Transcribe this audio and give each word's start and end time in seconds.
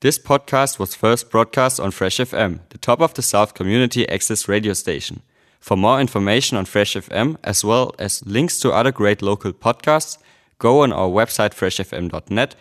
This 0.00 0.16
podcast 0.16 0.78
was 0.78 0.94
first 0.94 1.28
broadcast 1.28 1.80
on 1.80 1.90
Fresh 1.90 2.18
FM, 2.18 2.60
the 2.68 2.78
top 2.78 3.00
of 3.00 3.14
the 3.14 3.22
South 3.22 3.54
community 3.54 4.08
access 4.08 4.46
radio 4.46 4.72
station. 4.72 5.22
For 5.58 5.76
more 5.76 6.00
information 6.00 6.56
on 6.56 6.66
Fresh 6.66 6.94
FM, 6.94 7.36
as 7.42 7.64
well 7.64 7.92
as 7.98 8.24
links 8.24 8.60
to 8.60 8.70
other 8.70 8.92
great 8.92 9.22
local 9.22 9.52
podcasts, 9.52 10.16
go 10.58 10.82
on 10.84 10.92
our 10.92 11.08
website 11.08 11.52
freshfm.net 11.52 12.54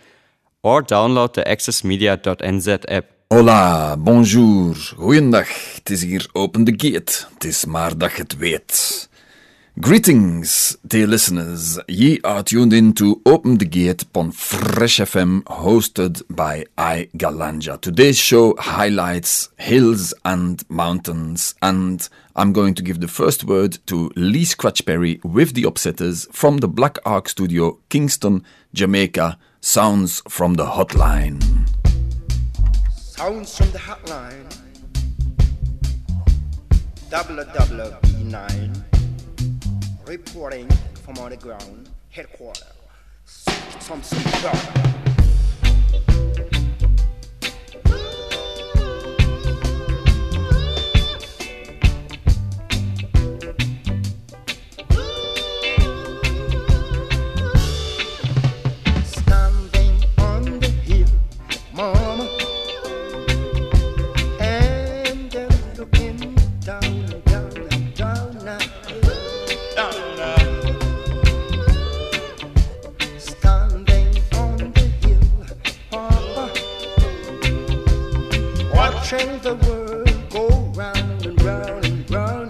or 0.64 0.82
download 0.82 1.34
the 1.34 1.44
accessmedia.nz 1.44 2.86
app. 2.88 3.06
Hola, 3.30 3.96
bonjour, 4.00 4.76
goeiedag. 4.96 5.76
Het 5.76 5.90
is 5.90 6.02
hier 6.02 6.28
Open 6.34 6.64
the 6.64 6.74
Gate. 6.76 7.28
Het 7.34 7.44
is 7.44 7.66
maar 7.66 7.98
dat 7.98 8.12
je 8.12 8.22
het 8.22 8.38
weet. 8.38 9.10
Greetings, 9.80 10.76
dear 10.88 11.06
listeners. 11.06 11.78
Ye 11.88 12.20
are 12.24 12.42
tuned 12.42 12.74
in 12.74 12.94
to 12.94 13.22
Open 13.28 13.60
the 13.60 13.66
Gate 13.66 14.06
on 14.16 14.32
Fresh 14.32 14.98
FM, 14.98 15.44
hosted 15.44 16.24
by 16.32 16.66
I 16.80 17.10
GalanJAH. 17.16 17.82
Today's 17.82 18.18
show 18.18 18.56
highlights 18.58 19.50
hills 19.60 20.16
and 20.26 20.68
mountains, 20.68 21.54
and 21.62 22.10
I'm 22.36 22.54
going 22.54 22.74
to 22.74 22.82
give 22.82 23.02
the 23.02 23.08
first 23.08 23.44
word 23.44 23.78
to 23.86 24.12
Lee 24.16 24.46
Scratch 24.46 24.84
Perry 24.84 25.20
with 25.24 25.54
the 25.54 25.64
Upsetters 25.64 26.28
from 26.34 26.58
the 26.58 26.68
Black 26.68 26.98
Ark 27.06 27.30
Studio, 27.30 27.78
Kingston, 27.90 28.44
Jamaica. 28.74 29.38
Sounds 29.62 30.24
from 30.28 30.56
the 30.56 30.66
hotline. 30.66 31.40
Sounds 32.96 33.56
from 33.56 33.70
the 33.72 33.78
hotline. 33.78 34.58
Double 37.12 37.36
double 37.36 37.92
B9. 38.02 38.97
Reporting 40.08 40.70
from 41.04 41.18
on 41.18 41.32
the 41.32 41.36
ground. 41.36 41.90
Headquarters. 42.12 42.64
Some 43.26 44.02
some 44.02 44.24
watching 79.10 79.40
the 79.40 79.56
world 79.66 80.30
go 80.30 80.50
round 80.76 81.26
and 81.26 81.42
round 81.42 81.86
and 81.86 82.12
round. 82.12 82.44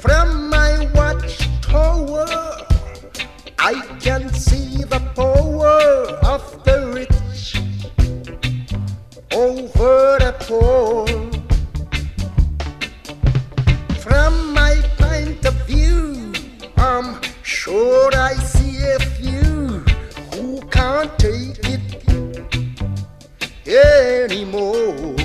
From 0.00 0.48
my 0.48 0.90
watchtower, 0.94 2.26
I 3.58 3.74
can 4.00 4.32
see 4.32 4.84
the 4.84 5.00
power 5.14 5.82
of 6.24 6.64
the 6.64 6.92
rich 6.94 7.56
over 9.32 10.16
the 10.18 10.34
poor. 10.40 10.89
Anymore. 23.70 25.19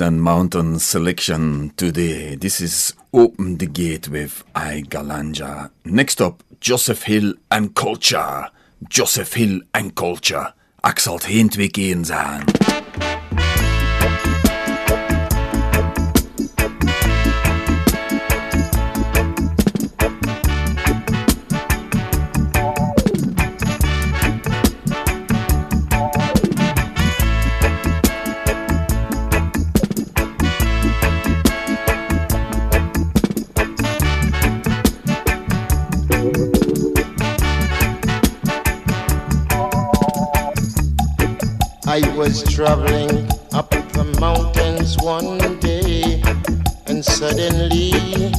And 0.00 0.22
mountain 0.22 0.78
selection 0.78 1.72
today. 1.76 2.34
This 2.34 2.62
is 2.62 2.94
Open 3.12 3.58
the 3.58 3.66
Gate 3.66 4.08
with 4.08 4.42
I 4.54 4.82
GalanJAH. 4.88 5.70
Next 5.84 6.22
up, 6.22 6.42
Joseph 6.58 7.02
Hill 7.02 7.34
and 7.50 7.74
Culture. 7.74 8.48
Joseph 8.88 9.34
Hill 9.34 9.60
and 9.72 9.94
Culture. 9.94 10.54
Axel 10.80 11.14
het 11.14 11.56
geen 11.56 12.04
zijn. 12.04 12.44
Was 42.30 42.44
traveling 42.44 43.28
up 43.52 43.70
the 43.70 44.04
mountains 44.20 44.96
one 44.98 45.58
day, 45.58 46.22
and 46.86 47.04
suddenly 47.04 48.29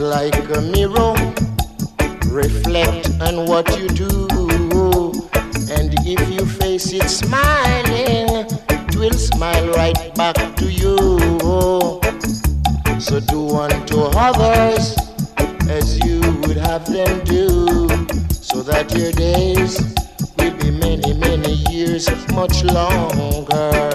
like 0.00 0.34
a 0.56 0.60
mirror. 0.60 1.14
Reflect 2.26 3.10
on 3.20 3.46
what 3.46 3.78
you 3.78 3.88
do. 3.88 4.26
And 5.70 5.94
if 6.06 6.28
you 6.32 6.46
face 6.46 6.92
it 6.92 7.08
smiling, 7.08 8.46
it 8.68 8.96
will 8.96 9.12
smile 9.12 9.68
right 9.72 10.14
back 10.14 10.36
to 10.56 10.70
you. 10.70 10.96
So 12.98 13.20
do 13.20 13.50
unto 13.56 14.00
others 14.16 14.96
as 15.68 15.98
you 16.04 16.20
would 16.42 16.56
have 16.56 16.86
them 16.90 17.22
do, 17.24 17.88
so 18.30 18.62
that 18.62 18.92
your 18.96 19.12
days 19.12 19.78
will 20.38 20.56
be 20.58 20.70
many, 20.70 21.12
many 21.12 21.54
years, 21.70 22.08
much 22.32 22.64
longer. 22.64 23.89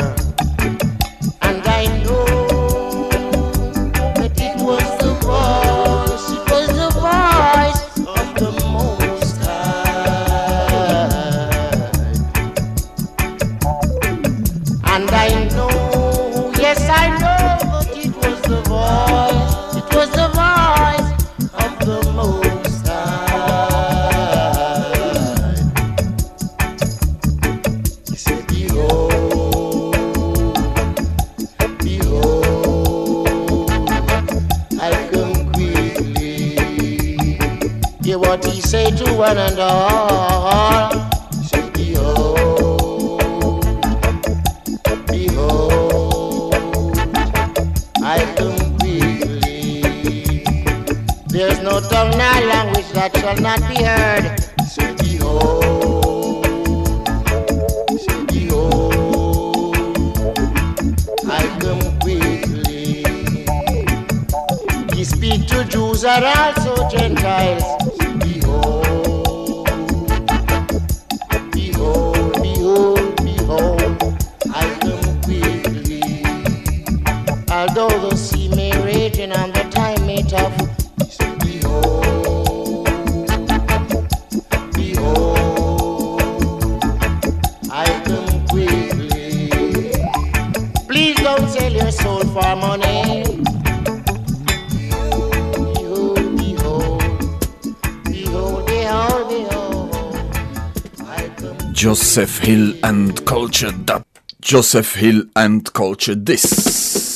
one 39.25 39.38
and 39.39 39.60
all. 39.60 39.95
for 92.36 92.56
money. 92.58 93.24
Joseph 101.72 102.40
Hill 102.40 102.74
and 102.84 103.26
Culture 103.26 103.72
Dub. 103.72 104.04
Joseph 104.42 104.96
Hill 104.96 105.24
and 105.38 105.72
Culture 105.72 106.16
This. 106.16 107.15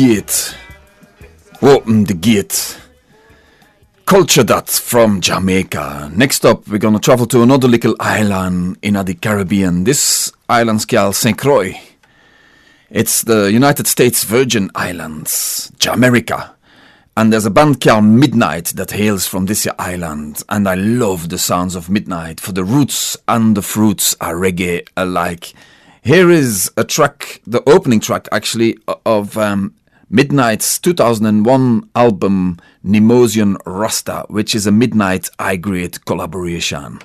Gate. 0.00 0.56
Open 1.60 2.04
the 2.04 2.14
gate. 2.14 2.80
Culture 4.06 4.42
that 4.44 4.70
from 4.70 5.20
Jamaica. 5.20 6.10
Next 6.16 6.46
up, 6.46 6.66
we're 6.66 6.78
gonna 6.78 6.98
travel 6.98 7.26
to 7.26 7.42
another 7.42 7.68
little 7.68 7.94
island 8.00 8.78
in 8.80 8.94
the 8.94 9.12
Caribbean. 9.12 9.84
This 9.84 10.32
island's 10.48 10.86
called 10.86 11.16
St. 11.16 11.36
Croix. 11.36 11.78
It's 12.88 13.20
the 13.20 13.52
United 13.52 13.86
States 13.86 14.24
Virgin 14.24 14.70
Islands, 14.74 15.70
Jamaica. 15.78 16.54
And 17.14 17.30
there's 17.30 17.44
a 17.44 17.50
band 17.50 17.82
called 17.82 18.04
Midnight 18.04 18.72
that 18.76 18.92
hails 18.92 19.26
from 19.26 19.44
this 19.44 19.68
island. 19.78 20.42
And 20.48 20.66
I 20.66 20.76
love 20.76 21.28
the 21.28 21.36
sounds 21.36 21.74
of 21.74 21.90
Midnight, 21.90 22.40
for 22.40 22.52
the 22.52 22.64
roots 22.64 23.18
and 23.28 23.54
the 23.54 23.60
fruits 23.60 24.16
are 24.18 24.34
reggae 24.34 24.88
alike. 24.96 25.52
Here 26.02 26.30
is 26.30 26.70
a 26.78 26.84
track, 26.84 27.42
the 27.46 27.62
opening 27.68 28.00
track 28.00 28.28
actually, 28.32 28.78
of 29.04 29.36
um, 29.36 29.74
Midnight's 30.12 30.80
2001 30.80 31.88
album 31.94 32.58
Nemozian 32.84 33.56
Rasta, 33.64 34.24
which 34.28 34.56
is 34.56 34.66
a 34.66 34.72
Midnight 34.72 35.30
I 35.38 35.54
Grade 35.54 36.04
collaboration. 36.04 36.98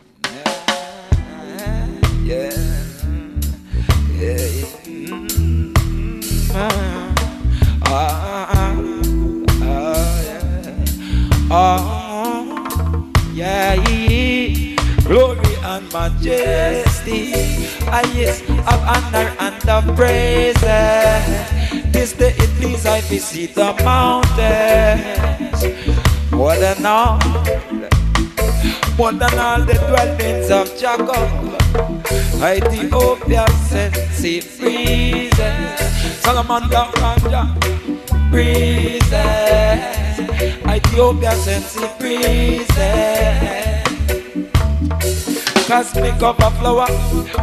Oh, 11.51 13.11
yeah, 13.35 13.75
yeah. 13.99 14.75
glory 15.05 15.44
and 15.75 15.91
majesty. 15.91 17.33
I 17.87 18.01
yes, 18.15 18.41
of 18.47 18.81
honor 18.93 19.27
and 19.39 19.69
of 19.69 19.83
praise. 19.95 20.61
This 21.91 22.13
day 22.13 22.33
it 22.37 22.49
please 22.57 22.85
I 22.85 23.01
visit 23.01 23.55
the 23.55 23.73
mountains. 23.83 25.59
More 26.31 26.55
than 26.55 26.85
all, 26.85 27.19
more 28.97 29.11
than 29.11 29.37
all 29.39 29.61
the 29.67 29.75
dwellings 29.87 30.49
of 30.49 30.71
Jacob. 30.79 31.29
Ethiopia 32.41 33.45
sent 33.67 33.95
sea 34.13 34.41
breezes. 34.57 35.79
Solomon 36.23 36.69
down 36.69 36.91
Ganja 36.93 37.43
breezes. 38.31 39.11
Ethiopia 40.77 41.31
sent 41.35 41.65
sea 41.65 41.89
breezes. 41.99 43.55
Cosmic 45.67 46.21
a 46.21 46.33
flower, 46.51 46.87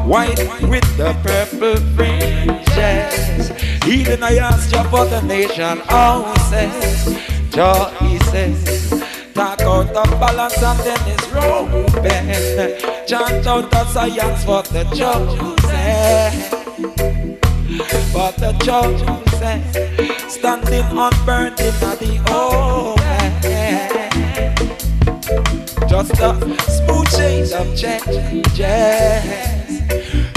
white 0.07 0.38
with 0.62 0.97
the 0.97 1.12
purple 1.25 1.76
fringes. 1.97 3.50
Even 3.87 4.23
I 4.23 4.37
asked 4.37 4.71
you 4.71 4.83
for 4.85 5.05
the 5.07 5.21
nation 5.23 5.79
houses, 5.88 7.19
choices. 7.50 8.91
Talk 9.35 9.61
out 9.62 9.88
of 9.97 10.21
balance 10.21 10.62
and 10.62 10.79
then 10.81 11.00
it's 11.07 11.29
Reuben. 11.33 13.07
Chant 13.09 13.47
out 13.47 13.71
the 13.73 13.85
science 13.87 14.45
for 14.45 14.62
the 14.62 14.85
chosen. 14.95 16.33
For 18.12 18.31
the 18.38 18.52
chosen. 18.62 19.62
Standing 20.31 20.85
unburned 20.97 21.59
in 21.59 21.75
the 21.81 22.23
open. 22.31 24.01
Just 25.92 26.12
a 26.20 26.32
smooth 26.70 27.08
shade 27.11 27.52
of 27.52 27.76
changes. 27.76 28.62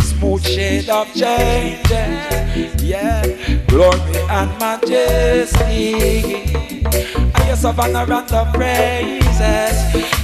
Smooth 0.03 0.45
shade 0.45 0.89
of 0.89 1.07
changes. 1.13 2.83
Yeah. 2.83 3.25
Glory 3.67 4.17
and 4.29 4.51
majesty. 4.59 5.95
I 7.33 7.47
yes 7.47 7.63
of 7.63 7.79
honor 7.79 8.03
and 8.03 8.27
the 8.27 8.43
praises. 8.53 9.77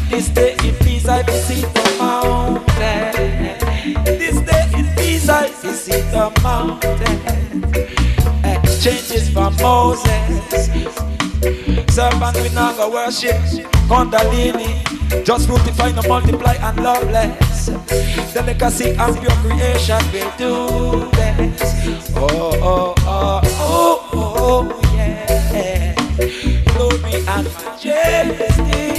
This 0.09 0.27
day 0.27 0.51
in 0.67 0.75
peace 0.83 1.07
I 1.07 1.23
visit 1.23 1.73
the 1.75 1.95
mountain. 1.97 3.13
This 4.03 4.37
day 4.41 4.69
in 4.77 4.85
peace 4.97 5.29
I 5.29 5.47
visit 5.47 6.11
the 6.11 6.29
mountain. 6.43 7.90
Changes 8.81 9.29
from 9.29 9.55
Moses. 9.57 10.65
Servant 11.93 12.35
we 12.41 12.49
now 12.49 12.73
go 12.75 12.89
worship 12.91 13.35
Kundalini 13.87 15.23
Just 15.23 15.47
fructify, 15.47 15.91
no 15.91 16.01
multiply 16.07 16.53
and 16.55 16.83
loveless 16.83 17.67
The 18.33 18.41
legacy 18.43 18.89
and 18.97 19.17
pure 19.19 19.35
creation 19.43 20.01
will 20.11 20.31
do 20.37 21.11
this. 21.11 22.11
Oh, 22.15 22.57
oh, 22.61 22.95
oh, 23.05 23.41
oh, 23.59 24.09
oh, 24.13 24.81
yeah. 24.95 25.93
Glory 26.73 27.23
and 27.27 27.47
majesty 27.61 28.97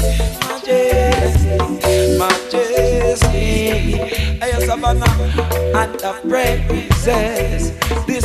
Majesty, 0.53 2.19
majesty. 2.19 4.01
I 4.41 4.49
am 4.49 4.61
Savannah 4.61 5.13
and 5.77 5.93
the 5.99 6.13
praises 6.29 7.73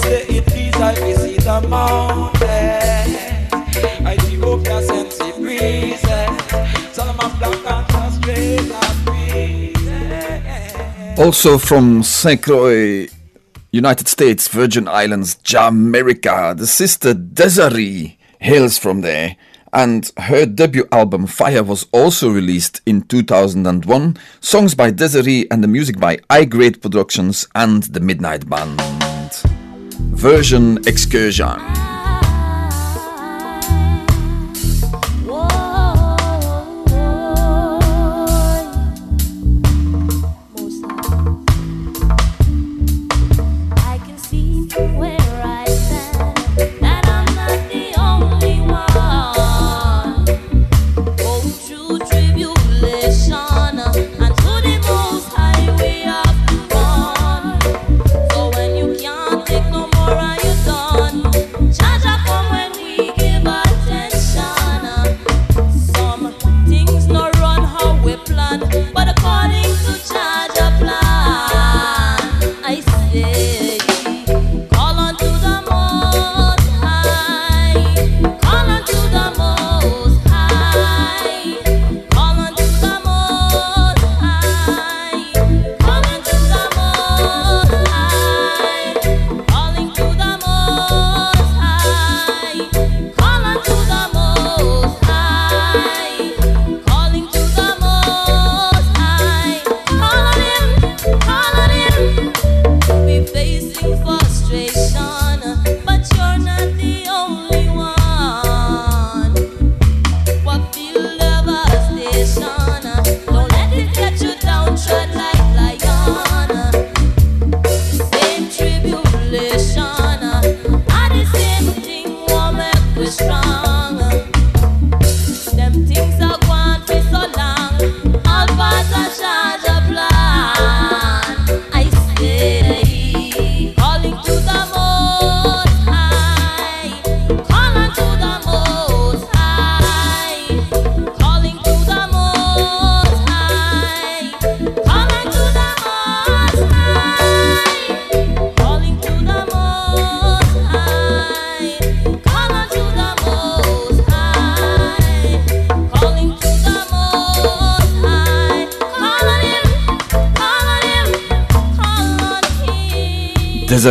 Day 0.08 0.24
it 0.30 0.48
is 0.56 0.76
I 0.76 0.96
visit 0.96 1.46
mountain 1.68 3.08
Ethiopia 4.08 4.82
sent 4.82 5.12
eh. 5.12 5.18
the 5.20 5.34
breezes 5.42 6.96
Solomon 6.96 7.32
black 7.40 7.94
and 7.94 8.14
straight 8.14 8.72
and 8.72 9.06
breezes 9.06 9.88
eh. 9.88 11.16
Also 11.18 11.58
from 11.58 12.04
St. 12.04 12.42
Croix, 12.42 13.08
United 13.72 14.08
States 14.08 14.48
Virgin 14.48 14.88
Islands, 14.88 15.36
Jamaica, 15.44 16.56
the 16.58 16.68
sister 16.68 17.14
Dezarie 17.14 18.16
hails 18.40 18.78
from 18.78 19.02
there. 19.02 19.36
and 19.74 20.12
her 20.18 20.46
debut 20.46 20.88
album 20.92 21.28
Fire 21.28 21.64
was 21.64 21.86
also 21.92 22.30
released 22.32 22.82
in 22.86 23.02
2001. 23.02 24.18
Songs 24.40 24.74
by 24.74 24.92
Dezarie 24.92 25.46
and 25.52 25.62
the 25.62 25.68
music 25.68 26.00
by 26.00 26.18
I 26.30 26.46
Grade 26.46 26.82
Productions 26.82 27.46
and 27.54 27.84
the 27.84 28.00
Midnight 28.00 28.50
Band. 28.50 28.97
Version 30.00 30.78
Excursion. 30.86 31.97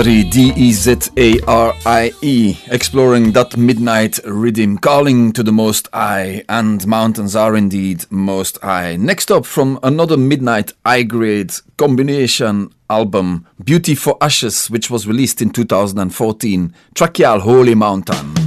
D 0.02 0.52
E 0.54 0.72
Z 0.72 1.10
A 1.16 1.40
R 1.46 1.72
I 1.86 2.12
E, 2.20 2.58
exploring 2.66 3.32
that 3.32 3.56
midnight 3.56 4.18
rhythm, 4.26 4.76
calling 4.76 5.32
to 5.32 5.42
the 5.42 5.52
Most 5.52 5.88
High, 5.90 6.44
and 6.50 6.86
mountains 6.86 7.34
are 7.34 7.56
indeed 7.56 8.04
Most 8.10 8.58
High. 8.60 8.96
Next 8.96 9.30
up, 9.30 9.46
from 9.46 9.78
another 9.82 10.18
midnight 10.18 10.74
I 10.84 11.02
grade 11.02 11.54
combination 11.78 12.74
album, 12.90 13.46
Beauty 13.64 13.94
for 13.94 14.18
Ashes, 14.20 14.68
which 14.68 14.90
was 14.90 15.06
released 15.06 15.40
in 15.40 15.48
2014, 15.48 16.74
Trachial 16.94 17.40
Holy 17.40 17.74
Mountain. 17.74 18.45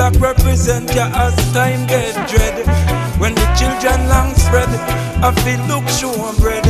Clock 0.00 0.16
represent 0.16 0.88
ya 0.96 1.12
as 1.12 1.36
time 1.52 1.84
get 1.86 2.16
dread. 2.24 2.56
When 3.20 3.34
the 3.34 3.44
children 3.52 4.08
long 4.08 4.32
spread, 4.32 4.72
I 5.20 5.28
feel 5.44 5.60
look 5.68 5.86
show 5.92 6.08
and 6.28 6.38
bread. 6.40 6.64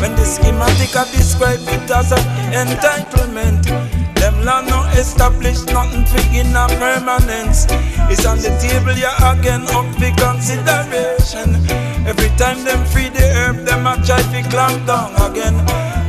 When 0.00 0.16
the 0.16 0.24
schematic 0.24 0.96
I 0.96 1.04
describe 1.12 1.60
it 1.60 1.90
as 1.90 2.12
an 2.12 2.24
entitlement. 2.56 3.68
Them 4.16 4.36
land 4.44 4.68
no 4.68 4.80
establish 4.96 5.60
nothing 5.66 6.06
for 6.08 6.24
in 6.32 6.56
a 6.56 6.68
permanence. 6.80 7.66
It's 8.08 8.24
on 8.24 8.38
the 8.38 8.52
table, 8.56 8.96
yeah, 8.96 9.32
again 9.32 9.68
up 9.76 9.84
for 10.00 10.12
consideration. 10.16 11.60
Every 12.08 12.30
time 12.40 12.64
them 12.64 12.80
free 12.86 13.10
the 13.10 13.28
herb, 13.36 13.56
them 13.66 13.86
a 13.86 14.00
try 14.06 14.22
to 14.32 14.40
clamp 14.48 14.86
down 14.86 15.12
again. 15.28 15.56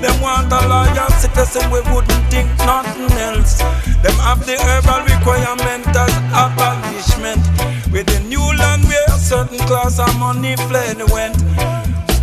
Them 0.02 0.20
want 0.20 0.52
a 0.52 0.68
lawyer 0.68 1.10
citizen, 1.22 1.70
we 1.70 1.80
wouldn't 1.94 2.26
think 2.34 2.50
nothing 2.66 3.12
else. 3.22 3.60
Them 4.02 4.18
have 4.26 4.44
the 4.46 4.58
herbal 4.58 5.06
requirement 5.06 5.86
as 5.94 6.14
abolishment. 6.34 7.46
With 7.94 8.08
the 8.08 8.20
new 8.28 8.42
land 8.58 8.84
where 8.86 9.06
a 9.08 9.20
certain 9.20 9.60
class 9.70 10.00
of 10.00 10.18
money 10.18 10.56
fled 10.68 10.98
went. 11.12 11.38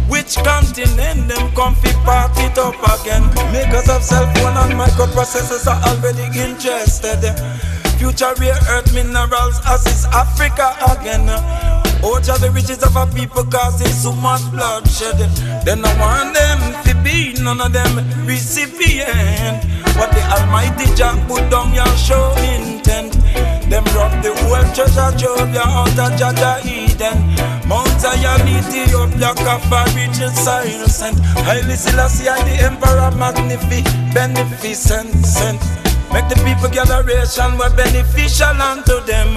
Which 0.09 0.37
continent 0.43 1.29
them 1.29 1.53
comfy 1.55 1.93
part 2.03 2.33
it 2.39 2.59
up 2.59 2.75
again? 2.99 3.23
Makers 3.53 3.89
of 3.89 4.03
cell 4.03 4.27
phone 4.35 4.57
and 4.57 4.75
microprocessors 4.75 5.67
are 5.71 5.81
already 5.87 6.27
interested. 6.37 7.23
Future 7.99 8.35
rare 8.41 8.59
earth 8.71 8.93
minerals 8.93 9.61
as 9.67 9.87
is 9.87 10.05
Africa 10.07 10.75
again. 10.91 11.29
Of 12.29 12.43
the 12.43 12.51
riches 12.51 12.83
of 12.85 12.95
our 12.95 13.07
people 13.15 13.43
causing 13.45 13.89
so 13.89 14.13
much 14.13 14.43
bloodshed. 14.53 15.17
Then 15.65 15.81
I 15.83 15.93
want 15.97 16.37
them 16.37 16.61
to 16.85 16.93
be 17.03 17.33
none 17.43 17.59
of 17.59 17.73
them 17.73 18.05
recipient. 18.27 19.65
What 19.97 20.13
the 20.13 20.21
Almighty 20.29 20.93
Jah 20.95 21.17
put 21.27 21.49
down 21.49 21.73
your 21.73 21.89
show 21.97 22.37
intent. 22.37 23.17
Them 23.73 23.85
rob 23.97 24.13
the 24.23 24.37
whole 24.45 24.61
treasure 24.77 25.11
trove 25.17 25.55
ya 25.55 25.65
out 25.65 25.99
of 25.99 26.13
Jaja 26.21 26.61
Eden. 26.69 27.17
Mount 27.67 27.89
Zion, 27.99 28.47
Ethiopia, 28.47 29.33
Kaffa, 29.33 29.89
Region, 29.97 30.31
Cyrus, 30.37 31.01
and 31.03 31.17
Haile 31.49 31.77
Selassie, 31.77 32.29
the 32.45 32.69
Emperor, 32.69 33.11
magnificent, 33.17 33.89
beneficent. 34.13 35.61
Make 36.13 36.29
the 36.29 36.37
people 36.45 36.69
gatheration 36.69 37.57
were 37.57 37.75
beneficial 37.75 38.61
unto 38.61 39.01
them. 39.07 39.33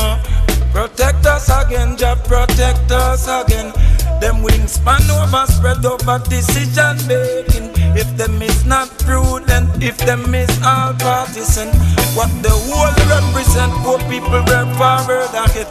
Protect 0.72 1.26
us 1.26 1.50
again, 1.50 1.98
Jah 1.98 2.16
protect 2.24 2.92
us 2.92 3.28
again. 3.28 3.74
Them 4.22 4.42
wingspan 4.42 5.04
over 5.12 5.46
spread 5.52 5.86
over 5.86 6.20
decision 6.30 6.96
making. 7.08 7.72
If 7.98 8.16
them 8.16 8.42
is 8.42 8.66
not 8.66 8.88
prudent, 9.00 9.84
if 9.84 9.98
them 9.98 10.34
is 10.34 10.50
all 10.64 10.94
partisan, 10.94 11.68
what 12.16 12.32
the 12.42 12.56
whole 12.72 12.96
represent, 13.12 13.72
poor 13.84 14.00
people 14.08 14.40
work 14.48 14.70
forward 14.80 15.34
ahead. 15.36 15.68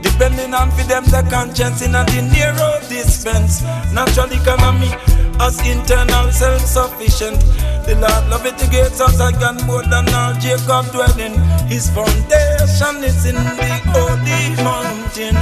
Depending 0.00 0.54
on 0.54 0.70
for 0.70 0.84
them 0.84 1.04
the 1.04 1.26
conscience 1.28 1.82
in 1.82 1.94
a 1.94 2.04
the 2.04 2.22
narrow 2.22 2.78
dispense. 2.88 3.62
Natural 3.92 4.30
economy 4.30 4.92
as 5.40 5.58
internal 5.66 6.30
self-sufficient. 6.30 7.40
The 7.86 7.94
Lord 7.96 8.24
love 8.28 8.46
it 8.46 8.60
gates 8.70 9.00
us 9.00 9.18
again 9.20 9.56
more 9.66 9.82
than 9.82 10.08
all 10.14 10.34
Jacob 10.34 10.92
dwelling. 10.92 11.34
His 11.66 11.88
foundation 11.90 13.02
is 13.02 13.24
in 13.24 13.36
the 13.36 13.72
holy 13.92 14.54
mountain. 14.62 15.36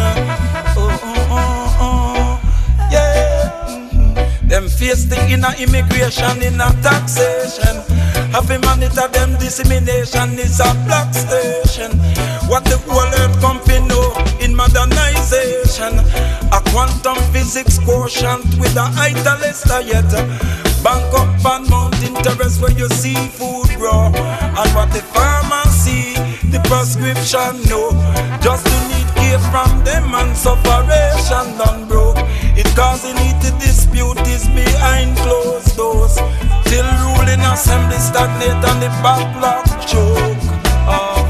Oh, 0.77 1.01
oh, 1.03 1.29
oh. 1.31 1.68
Them 4.49 4.67
face 4.67 5.05
the 5.05 5.21
inner 5.29 5.53
immigration, 5.61 6.41
inner 6.43 6.73
taxation. 6.81 7.85
Have 8.33 8.51
a 8.51 8.59
monitor 8.61 9.07
them 9.09 9.37
dissemination 9.39 10.39
is 10.39 10.59
a 10.61 10.73
black 10.89 11.13
station. 11.13 11.93
What 12.49 12.65
the 12.65 12.81
whole 12.89 13.13
earth 13.21 13.41
come 13.41 13.61
know 13.87 14.09
in 14.41 14.57
modernization. 14.57 16.01
A 16.49 16.61
quantum 16.73 17.21
physics 17.33 17.79
quotient 17.79 18.45
with 18.59 18.75
a 18.77 18.89
higher 18.97 19.83
yet. 19.85 20.09
Bank 20.83 21.13
up 21.13 21.45
on 21.45 21.69
mountain 21.69 22.15
terrace 22.25 22.59
where 22.59 22.73
you 22.73 22.89
see 22.89 23.15
food 23.15 23.69
grow. 23.77 24.09
And 24.17 24.71
what 24.75 24.91
the 24.93 25.03
farmer 25.13 25.65
see, 25.69 26.15
the 26.49 26.61
prescription 26.65 27.61
know. 27.69 27.93
Just 28.41 28.65
to 28.65 28.77
need 28.89 29.09
care 29.15 29.39
from 29.53 29.85
them 29.85 30.15
and 30.15 30.35
sufferation 30.35 31.59
done 31.59 31.87
broke. 31.87 32.17
It 32.61 32.67
causing 32.75 33.17
it 33.17 33.41
to 33.43 33.51
dispute 33.65 34.21
is 34.27 34.47
behind 34.49 35.17
closed 35.19 35.77
doors. 35.77 36.17
Till 36.65 36.89
ruling 37.07 37.41
assembly 37.41 37.99
stagnate 37.99 38.65
and 38.69 38.83
the 38.83 38.91
backlog 39.03 39.67
choke. 39.87 40.43
Oh. 40.91 41.29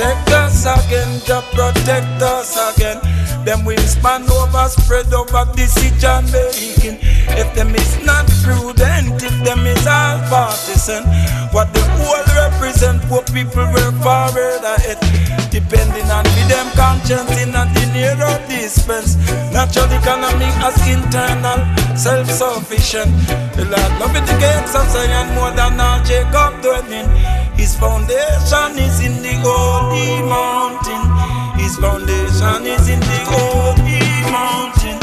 Protect 0.00 0.30
us 0.30 0.64
again, 0.64 1.20
Jah 1.26 1.42
protect 1.52 2.22
us 2.22 2.56
again. 2.72 2.98
Them 3.44 3.66
will 3.66 3.76
span 3.78 4.22
over, 4.30 4.68
spread 4.68 5.12
over 5.12 5.44
decision 5.54 6.24
making. 6.32 6.98
If 7.36 7.54
them 7.54 7.74
is 7.74 8.02
not 8.02 8.26
prudent, 8.42 9.22
if 9.22 9.44
them 9.44 9.66
is 9.66 9.86
all 9.86 10.18
partisan, 10.30 11.04
what 11.52 11.74
the 11.74 11.82
whole 11.98 12.24
represent, 12.34 13.04
what 13.10 13.30
people 13.34 13.66
work 13.72 13.94
forward 14.00 14.64
ahead. 14.64 15.39
Depending 15.70 16.10
on 16.10 16.24
be 16.34 16.42
them 16.50 16.66
conscience 16.74 17.30
in 17.38 17.54
a 17.54 17.62
dinero 17.70 18.34
dispense. 18.50 19.14
Natural 19.54 19.86
economy 19.94 20.50
as 20.66 20.74
internal, 20.82 21.62
self-sufficient. 21.96 23.06
The 23.54 23.70
Lord 23.70 23.92
love 24.02 24.16
it 24.18 24.26
gates 24.42 24.74
of 24.74 24.90
Zion 24.90 25.30
more 25.38 25.52
than 25.54 25.78
all 25.78 26.02
Jacob 26.02 26.58
dwelling. 26.60 27.06
His 27.54 27.78
foundation 27.78 28.82
is 28.82 28.98
in 28.98 29.22
the 29.22 29.38
holy 29.46 30.26
mountain. 30.26 31.06
His 31.54 31.76
foundation 31.78 32.66
is 32.66 32.88
in 32.90 32.98
the 32.98 33.20
holy 33.30 34.02
mountain. 34.26 34.98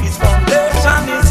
His 0.00 0.16
foundation 0.16 1.12
is 1.12 1.25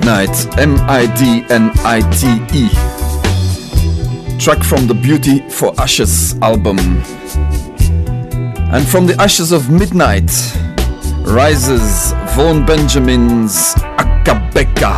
Midnight, 0.00 0.58
M 0.58 0.78
I 0.88 1.04
D 1.14 1.44
N 1.50 1.70
I 1.84 2.00
T 2.16 2.26
E. 2.56 2.68
Track 4.38 4.64
from 4.64 4.86
the 4.86 4.94
Beauty 4.94 5.46
for 5.50 5.78
Ashes 5.78 6.38
album. 6.40 6.78
And 8.72 8.88
from 8.88 9.06
the 9.06 9.14
ashes 9.18 9.52
of 9.52 9.70
midnight 9.70 10.32
rises 11.26 12.12
Vaughn 12.34 12.64
Benjamin's 12.64 13.74
Akae 13.98 14.50
Beka. 14.52 14.94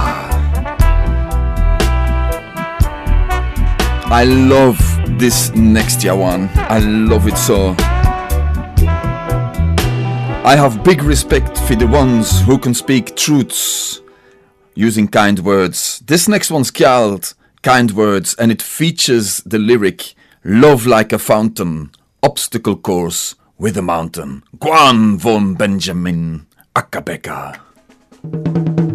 I 4.06 4.22
love 4.24 4.78
this 5.18 5.52
next 5.56 6.04
year 6.04 6.14
one. 6.14 6.48
I 6.54 6.78
love 6.78 7.26
it 7.26 7.36
so. 7.36 7.74
I 10.44 10.54
have 10.56 10.84
big 10.84 11.02
respect 11.02 11.58
for 11.58 11.74
the 11.74 11.88
ones 11.88 12.40
who 12.42 12.56
can 12.56 12.72
speak 12.72 13.16
truths 13.16 14.01
using 14.74 15.08
kind 15.08 15.38
words. 15.40 16.00
This 16.04 16.28
next 16.28 16.50
one's 16.50 16.70
called 16.70 17.34
Kind 17.62 17.92
Words 17.92 18.34
and 18.34 18.50
it 18.50 18.62
features 18.62 19.38
the 19.46 19.58
lyric 19.58 20.14
Love 20.44 20.86
like 20.86 21.12
a 21.12 21.18
fountain, 21.18 21.92
obstacle 22.22 22.76
course 22.76 23.36
with 23.58 23.76
a 23.76 23.82
mountain. 23.82 24.42
Guan 24.58 25.16
von 25.16 25.54
Benjamin 25.54 26.46
Akae 26.74 27.04
Beka. 27.04 28.91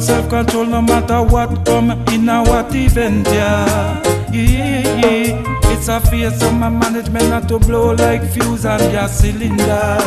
To 0.00 0.06
self-control 0.06 0.64
no 0.64 0.80
matter 0.80 1.22
what 1.22 1.66
come 1.66 1.90
in 2.08 2.26
a 2.30 2.42
what 2.42 2.74
event, 2.74 3.26
yeah. 3.26 4.00
yeah. 4.32 5.70
It's 5.72 5.88
a 5.88 6.00
fear 6.00 6.28
of 6.28 6.54
my 6.54 6.70
management 6.70 7.28
not 7.28 7.48
to 7.48 7.58
blow 7.58 7.92
like 7.92 8.22
fuse 8.32 8.64
on 8.64 8.80
your 8.90 9.08
cylinder. 9.08 9.98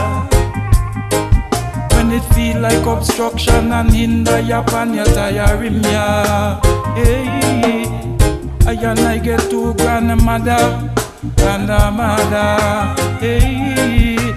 When 1.93 2.11
it 2.11 2.25
feel 2.33 2.59
like 2.59 2.83
obstruction 2.87 3.71
and 3.71 3.91
hinder 3.91 4.39
you 4.39 4.55
upon 4.55 4.95
your 4.95 5.05
tiring 5.05 5.83
ya. 5.83 6.59
Hey, 6.95 7.85
I 8.65 8.73
and 8.73 8.99
I 8.99 9.19
get 9.19 9.47
two 9.51 9.75
grandmother 9.75 10.89
and 11.37 11.69
a 11.69 11.91
mother. 11.91 12.57
Hey, 13.19 14.32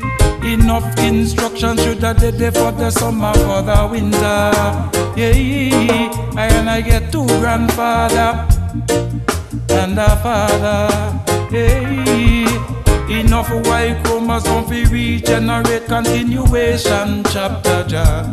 enough 0.67 0.99
instruction 0.99 1.77
should 1.77 2.03
have 2.03 2.19
did 2.19 2.41
it 2.41 2.53
for 2.53 2.73
the 2.73 2.91
summer 2.91 3.33
for 3.35 3.63
the 3.63 3.89
winter. 3.89 4.51
I 6.37 6.49
and 6.51 6.69
I 6.69 6.81
get 6.81 7.13
two 7.13 7.25
grandfather 7.39 8.45
and 9.71 9.97
a 9.97 10.17
father. 10.25 10.91
Hey, 11.51 12.47
enough 13.21 13.49
white 13.69 14.03
chromosome 14.03 14.67
fi 14.67 14.83
regenerate 14.91 15.87
continuation 15.87 17.23
chapter 17.31 17.87
ja. 17.89 18.25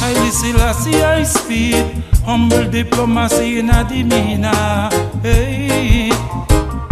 I 0.00 0.30
still 0.30 0.60
I 0.60 1.18
I 1.18 1.24
speed, 1.24 2.04
humble 2.24 2.70
diplomacy 2.70 3.58
in 3.58 3.70
a 3.70 3.82
demeanor. 3.82 4.90
Hey, 5.22 6.10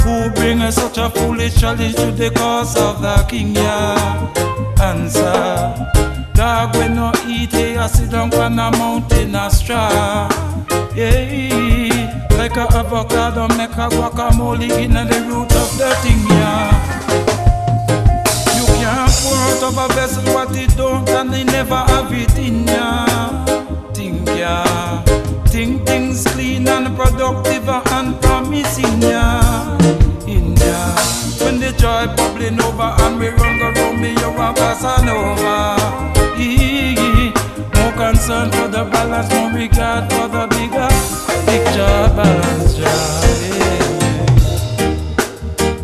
who 0.03 0.31
bring 0.35 0.69
such 0.73 0.99
a 0.99 1.09
foolish 1.09 1.55
challenge 1.61 1.95
to 1.95 2.11
the 2.11 2.31
cause 2.31 2.77
of 2.77 3.01
the 3.01 3.25
king? 3.29 3.55
Yeah, 3.55 4.46
answer. 4.81 5.75
Dog 6.35 6.77
when 6.77 6.97
no 6.97 7.13
eat, 7.27 7.53
hey, 7.53 7.77
I 7.77 7.87
sit 7.87 8.11
down 8.11 8.33
on 8.35 8.59
a 8.59 8.71
mountain 8.77 9.35
a 9.35 9.51
straw. 9.51 10.29
Yeah, 10.95 12.29
like 12.37 12.57
a 12.57 12.67
avocado 12.75 13.49
make 13.57 13.71
a 13.71 13.89
guacamole 13.89 14.71
in 14.83 14.93
the 14.93 15.25
root 15.29 15.53
of 15.53 15.79
the 15.79 15.95
thing, 16.03 16.23
yeah. 16.29 16.71
You 18.57 18.65
can't 18.81 19.13
pour 19.23 19.37
out 19.37 19.63
of 19.63 19.79
a 19.79 19.95
vessel 19.95 20.25
what 20.35 20.57
it 20.57 20.77
don't 20.77 21.09
and 21.09 21.33
they 21.33 21.45
never 21.45 21.77
have 21.77 22.13
it 22.13 22.39
in 22.39 22.67
ya. 22.67 23.07
Think 23.95 24.29
ya, 24.29 25.03
think 25.47 25.87
things 25.87 26.25
clean 26.29 26.69
and 26.69 26.97
productive 26.97 27.69
and 27.69 28.21
promising 28.21 29.03
ya. 29.03 30.06
In 30.27 30.57
ya, 30.57 30.97
when 31.45 31.61
the 31.61 31.73
joy 31.79 32.07
bubbling 32.17 32.61
over 32.61 32.95
and 33.05 33.19
we 33.19 33.29
run 33.29 33.59
go 33.59 33.71
round 33.71 34.01
me, 34.01 34.11
you 34.11 34.31
want 34.33 34.57
Casanova. 34.57 35.77
More 37.75 37.93
concern 37.93 38.51
for 38.51 38.69
the 38.69 38.85
balance, 38.91 39.33
more 39.33 39.53
regard 39.53 40.11
for 40.13 40.27
the 40.29 40.47
bigger 40.49 40.89
picture 41.47 42.09
balance. 42.17 42.77
Yeah. 42.77 42.89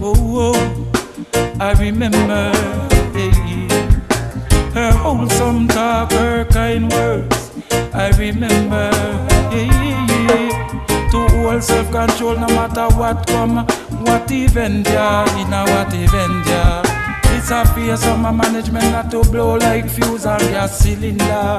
Oh, 0.03 0.57
oh. 0.57 0.57
I 1.61 1.73
remember 1.75 2.53
hey, 3.15 3.31
her 4.75 4.91
wholesome 4.91 5.69
talk, 5.69 6.11
her 6.13 6.45
kind 6.47 6.91
words. 6.93 7.51
I 7.95 8.11
remember 8.19 8.91
to 9.53 9.67
hold 10.29 10.72
self 11.61 11.91
control 11.91 12.37
no 12.37 12.47
matter 12.49 12.87
what 12.97 13.27
come, 13.27 13.67
what 14.05 14.31
event 14.31 14.87
yeah, 14.87 15.25
in 15.41 15.53
a 15.53 15.65
what 15.71 15.93
event 15.93 16.47
yeah. 16.47 16.83
It's 17.37 17.51
a 17.51 17.65
face 17.75 18.07
of 18.07 18.21
my 18.21 18.31
management 18.31 18.85
not 18.93 19.11
to 19.11 19.23
blow 19.31 19.57
like 19.57 19.89
fuse 19.89 20.27
on 20.27 20.41
your 20.53 20.69
cylinder. 20.69 21.59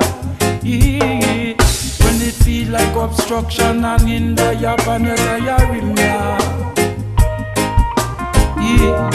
When 2.03 2.21
it 2.21 2.35
feel 2.43 2.71
like 2.71 2.95
obstruction 2.95 3.83
and 3.83 4.01
hinder 4.01 4.53
your 4.53 4.77
pan 4.77 5.03
your 5.03 5.17
tiring 5.17 5.97
yeah. 5.97 6.37
Yeah, 8.59 9.09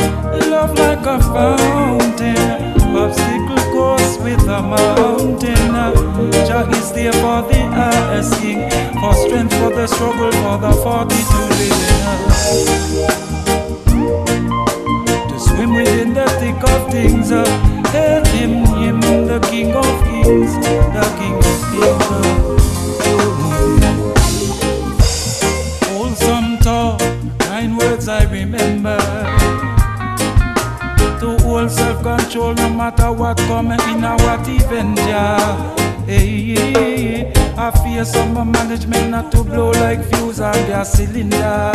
love 0.50 0.78
like 0.78 1.06
a 1.06 1.18
fountain, 1.20 2.96
obstacle 2.96 3.47
course 3.78 4.18
with 4.18 4.42
a 4.58 4.60
mountain. 4.60 5.66
Jah 6.46 6.66
is 6.78 6.90
there 6.92 7.12
for 7.22 7.40
the 7.48 7.60
asking, 7.86 8.60
for 9.00 9.14
strength 9.22 9.54
for 9.58 9.70
the 9.78 9.86
struggle, 9.86 10.32
for 10.42 10.56
the 10.64 10.72
fortitude 10.82 11.52
within. 11.60 11.98
To 15.30 15.36
swim 15.46 15.70
within 15.78 16.10
the 16.18 16.26
thick 16.40 16.60
of 16.74 16.90
things, 16.90 17.30
uh, 17.30 17.44
hail 17.92 18.24
him, 18.36 18.52
him, 18.82 19.00
the 19.30 19.38
King 19.50 19.70
of 19.84 19.94
Kings, 20.08 20.52
the 20.96 21.04
King 21.18 21.36
of 21.50 21.58
Kings. 21.70 22.07
Self-control 32.38 32.54
no 32.54 32.76
matter 32.76 33.12
what 33.12 33.36
coming 33.38 33.80
in 33.90 34.04
or 34.04 34.16
what 34.16 34.46
event, 34.48 34.98
yeah. 34.98 35.74
Hey, 36.06 37.32
I 37.56 37.70
fear 37.82 38.04
some 38.04 38.34
management 38.50 39.10
not 39.10 39.32
to 39.32 39.44
blow 39.44 39.70
like 39.72 40.04
fuse 40.04 40.40
on 40.40 40.54
their 40.66 40.84
cylinder. 40.84 41.72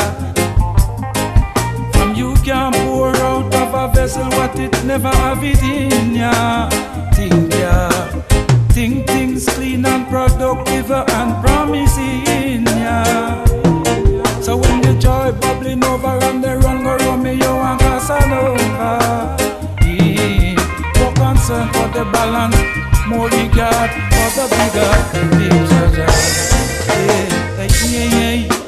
From 1.93 2.15
you 2.15 2.35
can 2.43 2.73
pour 2.85 3.15
out 3.15 3.53
of 3.53 3.73
a 3.73 3.93
vessel 3.93 4.25
what 4.37 4.57
it 4.59 4.71
never 4.85 5.09
have 5.09 5.43
it 5.43 5.61
in 5.63 6.15
ya. 6.15 6.69
Think 7.13 7.53
ya, 7.53 7.89
think 8.69 9.07
things 9.07 9.47
clean 9.49 9.85
and 9.85 10.07
productive 10.07 10.91
and 10.91 11.45
promising 11.45 12.65
ya. 12.65 13.45
So 14.41 14.57
when 14.57 14.81
the 14.81 14.97
joy 14.99 15.31
bubbling 15.31 15.83
over 15.83 16.17
and 16.23 16.43
the 16.43 16.57
run 16.57 16.83
go 16.83 16.97
Romeo 16.97 17.61
and 17.61 17.79
Casanova, 17.79 19.52
concern 21.43 21.67
for 21.73 21.87
the 21.89 22.05
balance, 22.11 22.55
more 23.05 23.27
regard 23.27 23.91
for 24.13 24.29
the 24.35 24.45
bigger 24.55 24.91
picture. 25.11 25.89
Yeah, 25.97 27.27
yeah, 27.91 28.35
yeah. 28.39 28.61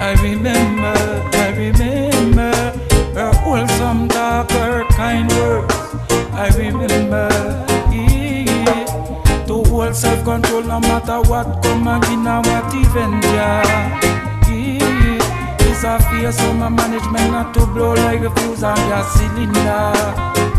I 0.00 0.12
remember, 0.22 0.96
I 1.32 1.48
remember 1.56 2.52
her 3.14 3.32
wholesome 3.40 4.08
talk, 4.08 4.50
her 4.50 4.84
kind 4.90 5.30
words. 5.32 5.74
I 6.32 6.48
remember, 6.58 7.28
to 9.46 9.54
hold 9.70 9.96
self-control 9.96 10.64
no 10.64 10.80
matter 10.80 11.20
what 11.30 11.62
come 11.62 11.88
again 11.88 12.26
and 12.26 12.46
what 12.46 12.74
event, 12.74 13.24
yeah. 13.24 14.00
It's 15.60 15.84
a 15.84 15.98
fear 16.10 16.32
so 16.32 16.52
my 16.52 16.68
management 16.68 17.30
not 17.30 17.54
to 17.54 17.64
blow 17.66 17.94
like 17.94 18.20
a 18.20 18.30
fuse 18.36 18.64
on 18.64 18.76
your 18.88 19.04
cylinder. 19.04 20.57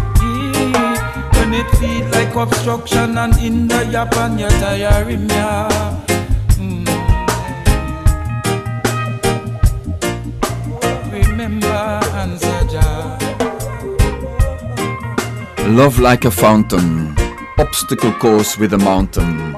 It 1.52 1.68
feel 1.78 2.06
like 2.12 2.36
obstruction 2.36 3.18
and 3.18 3.36
in 3.40 3.68
the 3.68 3.86
yap 3.86 4.16
and 4.18 4.40
you're. 4.40 4.50
Mm. 6.58 6.86
Love 15.76 16.00
like 16.00 16.26
a 16.26 16.32
fountain, 16.32 17.16
obstacle 17.58 18.12
course 18.14 18.58
with 18.58 18.74
a 18.74 18.78
mountain. 18.78 19.56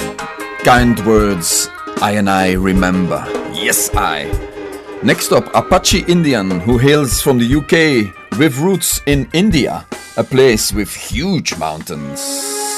Kind 0.64 1.06
words, 1.06 1.70
I 2.02 2.12
and 2.12 2.30
I 2.30 2.54
remember. 2.54 3.26
Yes, 3.54 3.90
I. 3.96 4.26
Next 5.04 5.32
up, 5.32 5.50
Apache 5.56 6.06
Indian, 6.08 6.60
who 6.60 6.78
hails 6.78 7.22
from 7.22 7.38
the 7.38 7.56
UK 7.56 8.38
with 8.38 8.58
roots 8.60 9.02
in 9.08 9.30
India, 9.34 9.86
a 10.18 10.24
place 10.24 10.74
with 10.74 10.94
huge 10.94 11.58
mountains. 11.58 12.71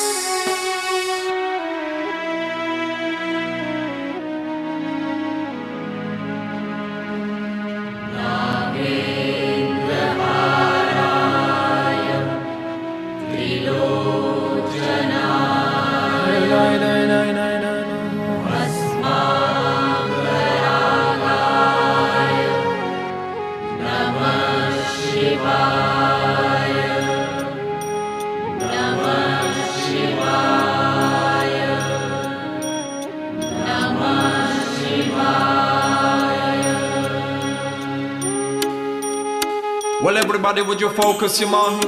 Everybody, 40.55 40.69
would 40.69 40.81
you 40.81 40.89
focus 41.01 41.39
your 41.39 41.49
mind? 41.49 41.81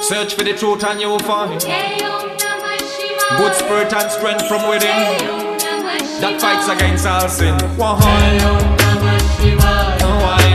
Search 0.00 0.34
for 0.34 0.44
the 0.44 0.52
truth 0.56 0.84
and 0.84 1.00
you 1.00 1.08
will 1.08 1.18
find 1.18 1.50
good 1.50 1.62
spirit 3.56 3.92
and 3.92 4.08
strength 4.08 4.46
from 4.46 4.68
within 4.70 5.18
that 6.20 6.40
fights 6.40 6.68
against 6.68 7.08
all 7.08 7.28
sin. 7.28 7.58
One? 7.76 7.98
Why 7.98 8.38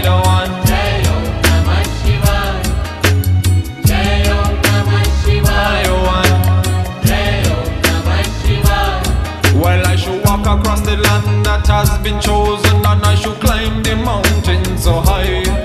the 0.03 0.11
one? 0.23 0.49
Well, 9.61 9.85
I 9.85 9.97
should 9.97 10.23
walk 10.23 10.47
across 10.47 10.79
the 10.79 10.95
land 10.95 11.45
that 11.45 11.67
has 11.67 11.89
been 12.01 12.21
chosen, 12.21 12.85
and 12.85 13.03
I 13.03 13.15
should 13.15 13.37
climb 13.41 13.83
the 13.83 13.97
mountain 13.97 14.77
so 14.77 15.01
high. 15.01 15.64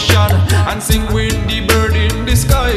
Ocean 0.00 0.32
and 0.68 0.82
sing 0.82 1.04
with 1.12 1.36
the 1.48 1.66
bird 1.66 1.94
in 1.94 2.24
the 2.24 2.36
sky. 2.36 2.72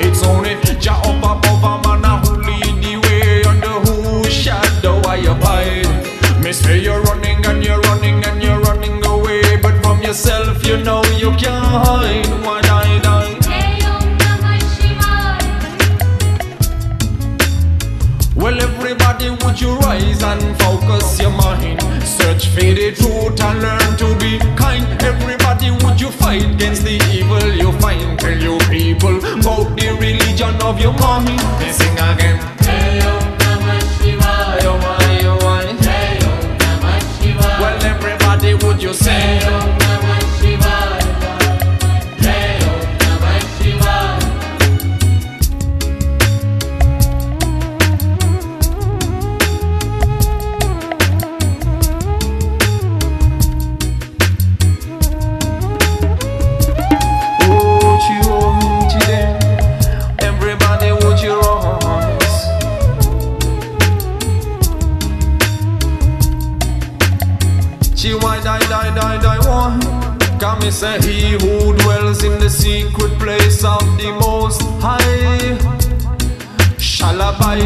It's 0.00 0.22
only 0.22 0.54
Jah 0.78 1.00
up 1.04 1.24
above 1.24 1.64
a 1.64 1.98
man 1.98 2.24
who 2.24 2.36
lead 2.46 2.74
the 2.82 2.94
way 3.04 3.44
under 3.44 3.76
whose 3.86 4.32
shadow 4.32 5.00
I 5.06 5.16
abide. 5.32 6.42
Me 6.42 6.52
say 6.52 6.78
you're 6.80 7.02
running 7.02 7.44
and 7.46 7.64
you're 7.64 7.80
running 7.80 8.24
and 8.24 8.42
you're 8.42 8.60
running 8.60 9.04
away, 9.06 9.56
but 9.62 9.74
from 9.82 10.02
yourself 10.02 10.64
you 10.66 10.76
know 10.78 11.02
you 11.16 11.30
can't 11.32 11.64
hide. 11.64 12.26
Why? 12.44 12.60
Well, 18.36 18.60
everybody, 18.60 19.30
would 19.30 19.58
you 19.58 19.74
rise 19.76 20.22
and 20.22 20.42
focus 20.60 21.18
your 21.18 21.30
mind? 21.30 21.80
Search 22.04 22.48
for 22.48 22.60
the 22.60 22.92
truth 22.92 23.40
and 23.40 23.62
learn 23.62 23.96
to 24.02 24.08
be 24.18 24.38
kind. 24.54 24.84
Everybody, 25.02 25.43
would 25.70 26.00
you 26.00 26.10
fight 26.10 26.44
against 26.44 26.82
the 26.84 26.96
evil 27.12 27.42
you 27.54 27.72
find? 27.80 28.18
Tell 28.18 28.36
you 28.36 28.58
people 28.70 29.16
about 29.16 29.76
the 29.76 29.96
religion 30.00 30.54
of 30.62 30.80
your 30.80 30.92
mind. 30.94 31.38
They 31.60 31.72
sing 31.72 31.98
again. 31.98 32.38
Ayo, 32.64 33.12
ayo, 34.24 34.74
ayo. 35.00 36.24
Well, 37.60 37.84
everybody, 37.84 38.54
would 38.54 38.82
you 38.82 38.92
say? 38.92 39.40
Would 39.44 39.73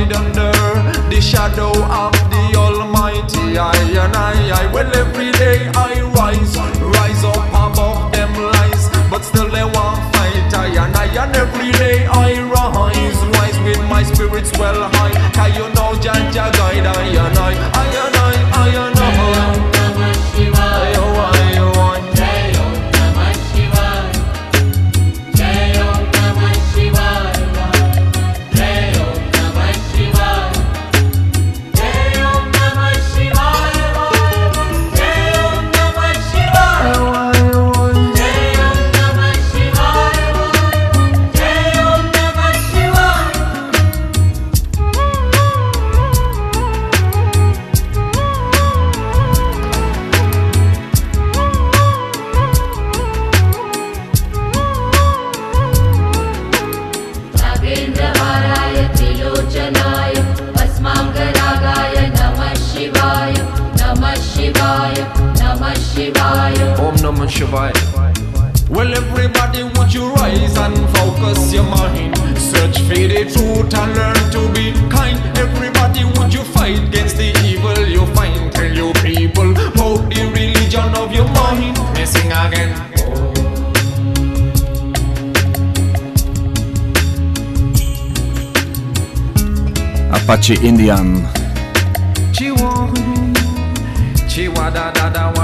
abide 0.08 0.16
under 0.16 0.52
the 1.08 1.20
shadow 1.20 1.70
of 1.70 2.12
the 2.30 2.54
Almighty. 2.56 3.58
I 3.58 3.72
and 3.74 4.16
I, 4.16 4.64
I, 4.64 4.72
well 4.72 4.90
every 4.96 5.32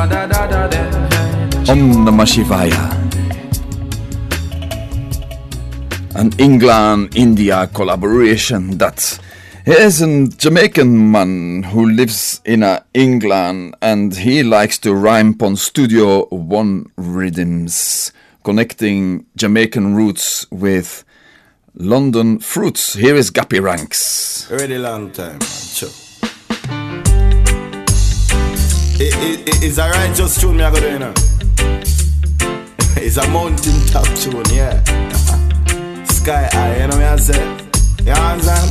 da 0.08 0.66
da. 0.68 0.88
Om 1.68 2.04
Namah 2.06 2.24
Shivaya. 2.24 2.84
An 6.14 6.32
England 6.38 7.14
India 7.16 7.66
collaboration 7.74 8.78
that 8.78 9.18
is 9.66 10.00
a 10.00 10.26
Jamaican 10.38 11.10
man 11.10 11.64
who 11.64 11.86
lives 11.90 12.40
in 12.46 12.62
uh, 12.62 12.80
England 12.94 13.74
and 13.82 14.16
he 14.16 14.42
likes 14.42 14.78
to 14.78 14.94
rhyme 14.94 15.36
on 15.42 15.56
Studio 15.56 16.24
One 16.30 16.86
rhythms, 16.96 18.10
connecting 18.42 19.26
Jamaican 19.36 19.94
roots 19.96 20.46
with 20.50 21.04
London 21.76 22.38
fruits. 22.38 22.94
Here 22.94 23.16
is 23.16 23.32
Gappy 23.32 23.60
Ranks. 23.60 24.48
Already 24.50 24.78
long 24.78 25.10
time, 25.10 25.38
man. 25.38 25.40
Sure. 25.40 25.88
It, 28.96 29.12
it, 29.18 29.48
it, 29.48 29.62
it's 29.64 29.78
righteous 29.78 30.40
tune 30.40 30.56
me 30.56 30.62
I 30.62 30.70
got 30.70 30.80
do, 30.80 30.88
you 30.88 30.98
know. 31.00 31.12
it's 32.96 33.16
a 33.16 33.28
mountain 33.28 33.84
top 33.86 34.06
tune, 34.14 34.44
yeah. 34.54 34.84
Sky 36.04 36.48
high, 36.52 36.80
you 36.80 36.86
know 36.86 36.96
me 36.96 37.04
I 37.04 37.16
say. 37.16 37.42
You 38.04 38.12
understand? 38.12 38.70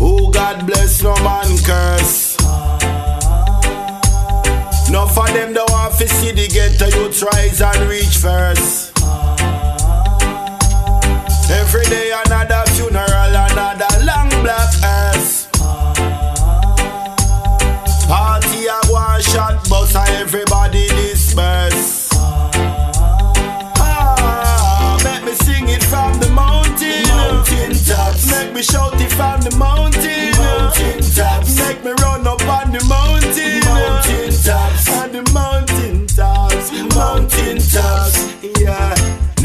Oh 0.00 0.30
God 0.32 0.66
bless 0.66 1.00
no 1.00 1.14
man 1.22 1.46
curse. 1.64 2.36
No 4.90 5.06
for 5.06 5.28
them 5.28 5.54
want 5.54 5.94
to 5.98 6.08
see 6.08 6.32
the 6.32 6.48
ghetto 6.48 6.86
youth 6.86 7.22
rise 7.22 7.60
and 7.62 7.88
reach 7.88 8.16
first. 8.18 8.95
Every 11.66 11.84
day 11.86 12.12
another 12.24 12.62
funeral, 12.74 13.34
another 13.50 13.90
long 14.04 14.28
black 14.44 14.70
earth. 14.84 15.50
Party 18.06 18.66
a 18.66 18.78
one 18.86 19.20
shot, 19.20 19.68
and 19.96 20.10
everybody 20.14 20.86
disperse. 20.90 22.10
Ah, 23.82 24.96
make 25.02 25.24
me 25.24 25.32
sing 25.32 25.68
it 25.68 25.82
from 25.82 26.20
the 26.20 26.28
mountain. 26.30 27.02
Mountain 27.08 27.74
tops. 27.84 28.30
Make 28.30 28.52
me 28.54 28.62
shout 28.62 29.00
it 29.00 29.10
from 29.10 29.40
the. 29.40 29.56
Mountain 29.56 30.35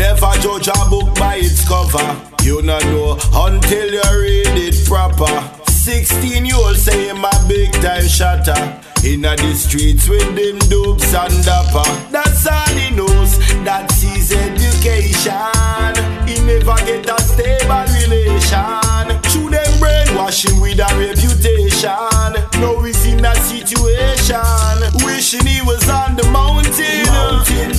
Never 0.01 0.33
judge 0.41 0.67
a 0.67 0.89
book 0.89 1.13
by 1.13 1.35
its 1.35 1.61
cover. 1.67 2.01
You 2.41 2.63
not 2.63 2.83
know 2.85 3.19
until 3.35 3.93
you 3.93 4.01
read 4.17 4.57
it 4.57 4.87
proper. 4.87 5.29
16 5.69 6.43
year 6.43 6.55
old 6.55 6.75
say 6.75 7.09
him 7.09 7.23
a 7.23 7.29
big 7.47 7.71
time 7.73 8.07
shatter. 8.07 8.81
Inna 9.05 9.35
the 9.35 9.53
streets 9.53 10.09
with 10.09 10.25
them 10.33 10.57
dopes 10.69 11.13
and 11.13 11.45
dapper. 11.45 11.85
That's 12.09 12.47
all 12.47 12.73
he 12.73 12.89
knows. 12.95 13.37
That's 13.63 14.01
his 14.01 14.31
education. 14.33 15.93
He 16.25 16.33
never 16.49 16.77
get 16.81 17.05
a 17.05 17.21
stable 17.21 17.85
relation. 18.01 19.21
Through 19.29 19.51
them 19.53 19.79
brainwashing 19.79 20.59
with 20.59 20.79
a 20.79 20.89
reputation. 20.97 22.41
Now 22.59 22.81
he's 22.81 23.05
in 23.05 23.23
a 23.23 23.35
situation. 23.35 24.90
Wishing 25.31 25.47
he 25.47 25.61
was 25.61 25.87
on 25.87 26.17
the 26.17 26.27
mountain. 26.27 27.05
Mountain. 27.07 27.71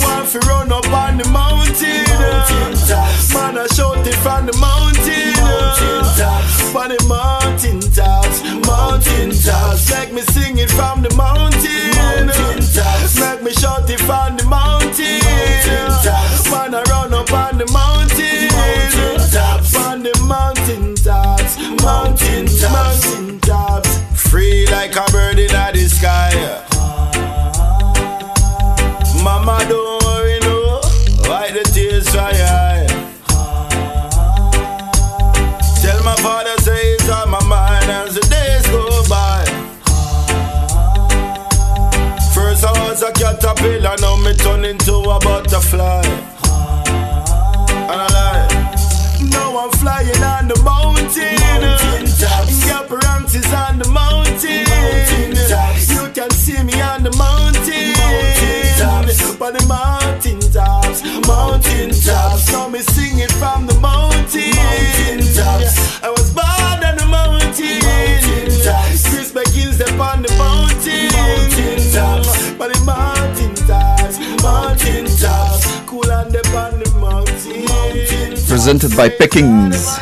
Want 0.00 0.28
to 0.30 0.38
run 0.48 0.72
up 0.72 0.88
on 0.88 1.18
the 1.18 1.28
mountain. 1.28 2.04
Mountain. 2.08 2.72
Man, 3.34 3.58
I 3.58 3.66
shout 3.74 4.06
it 4.06 4.14
from 4.24 4.46
the 4.46 4.56
mountain. 4.56 5.34
On 6.74 6.88
the 6.88 7.04
mountain 7.06 7.80
tops. 7.92 8.42
Mountain 8.66 9.30
tops. 9.32 9.90
Make 9.90 10.12
me 10.14 10.22
sing 10.32 10.56
it 10.56 10.70
from 10.70 11.02
the 11.02 11.14
mountain. 11.14 11.92
Mountain. 11.94 13.20
Make 13.20 13.42
me 13.42 13.52
shout 13.52 13.90
it 13.90 14.00
from 14.00 14.38
the. 14.38 14.44
Mountain 14.44 14.83
into 44.64 44.94
a 44.94 45.18
butterfly. 45.20 46.03
Presented 78.64 78.96
by 78.96 79.10
Peckings, 79.10 79.98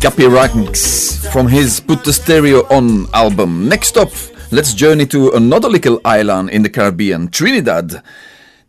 Gappy 0.00 0.28
Ranks 0.28 1.24
from 1.32 1.46
his 1.46 1.78
Put 1.78 2.02
the 2.02 2.12
Stereo 2.12 2.66
On 2.66 3.06
album. 3.14 3.68
Next 3.68 3.96
up, 3.96 4.10
let's 4.50 4.74
journey 4.74 5.06
to 5.06 5.30
another 5.30 5.68
little 5.68 6.00
island 6.04 6.50
in 6.50 6.62
the 6.62 6.70
Caribbean, 6.70 7.28
Trinidad. 7.28 8.02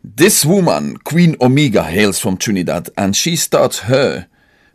This 0.04 0.46
woman, 0.46 0.98
Queen 0.98 1.36
Omega, 1.42 1.82
hails 1.82 2.20
from 2.20 2.38
Trinidad 2.38 2.92
and 2.96 3.16
she 3.16 3.36
starts 3.36 3.80
her 3.90 4.28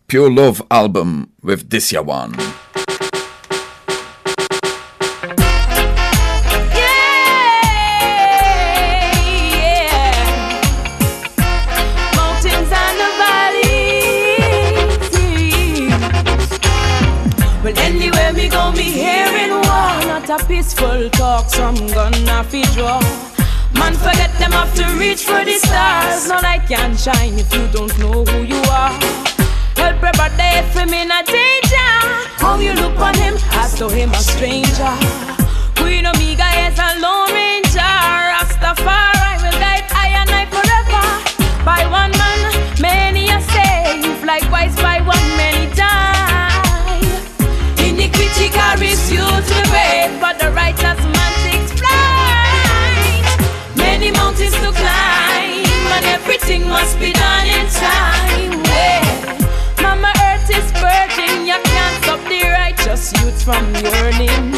Pure 0.09 0.33
Love 0.33 0.60
album 0.69 1.31
with 1.44 1.71
this 1.71 1.92
one. 1.92 2.35
A 20.37 20.47
peaceful 20.47 21.09
talk, 21.11 21.49
some 21.49 21.77
gonna 21.89 22.45
fi 22.45 22.63
draw. 22.75 23.01
Man, 23.75 23.95
forget 23.95 24.33
them 24.39 24.53
have 24.53 24.75
to 24.75 24.85
reach 24.99 25.25
for 25.25 25.45
the 25.45 25.59
stars. 25.59 26.29
No 26.29 26.37
light 26.41 26.67
can 26.69 26.97
shine 26.97 27.39
if 27.39 27.53
you 27.55 27.67
don't 27.73 27.97
know 27.99 28.25
who 28.25 28.43
you 28.43 28.61
are. 28.71 28.93
Help 29.77 30.01
your 30.03 30.13
brother 30.13 30.51
if 30.61 30.73
him 30.75 30.93
in 30.93 31.11
a 31.11 31.23
danger. 31.25 31.93
How 32.43 32.59
you 32.59 32.73
look 32.73 32.99
on 32.99 33.15
him, 33.15 33.35
as 33.53 33.79
though 33.79 33.89
him 33.89 34.11
a 34.11 34.19
stranger. 34.19 34.95
Queen 35.77 36.07
Omega 36.07 36.49
is 36.67 36.79
a 36.79 36.91
lone 37.01 37.33
ranger. 37.33 37.97
Rastafari 38.33 39.35
will 39.43 39.59
guide 39.61 39.87
I 39.93 40.09
and 40.21 40.31
I 40.31 40.45
forever. 40.55 41.07
By 41.65 41.83
one 41.87 42.13
man, 42.23 42.41
many 42.81 43.31
are 43.31 43.45
saved. 43.53 44.25
Likewise, 44.25 44.75
by 44.77 44.96
from 63.47 63.73
yearning. 63.77 64.51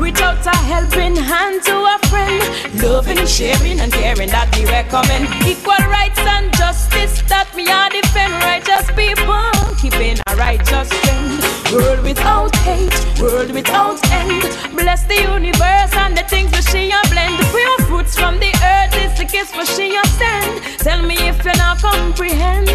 Without 0.00 0.40
a 0.46 0.56
helping 0.72 1.14
hand 1.14 1.62
to 1.64 1.76
a 1.76 1.98
friend, 2.08 2.40
Loving, 2.82 3.26
sharing 3.26 3.78
and 3.78 3.92
caring 3.92 4.30
that 4.30 4.48
we 4.56 4.64
recommend. 4.64 5.28
Equal 5.44 5.84
rights 5.92 6.24
and 6.34 6.48
justice 6.56 7.20
that 7.28 7.44
we 7.54 7.68
are 7.68 7.90
defend. 7.90 8.32
Righteous 8.40 8.88
people 8.96 9.44
keeping 9.76 10.16
a 10.16 10.34
righteous 10.34 10.88
trend. 11.04 11.44
World 11.76 12.00
without 12.02 12.56
hate, 12.64 12.96
world 13.20 13.52
without 13.52 14.00
end. 14.10 14.40
Bless 14.72 15.04
the 15.04 15.20
universe 15.20 15.92
and 15.92 16.16
the 16.16 16.24
things 16.24 16.56
she 16.72 16.88
a 16.88 17.00
blend. 17.12 17.36
Pure 17.52 17.80
fruits 17.84 18.16
from 18.16 18.40
the 18.40 18.52
earth 18.64 18.96
is 19.04 19.12
the 19.20 19.26
kiss 19.28 19.52
for 19.52 19.66
she 19.76 19.92
send. 20.16 20.52
Tell 20.80 21.02
me 21.04 21.16
if 21.28 21.36
you 21.44 21.52
not 21.60 21.82
comprehend. 21.84 22.72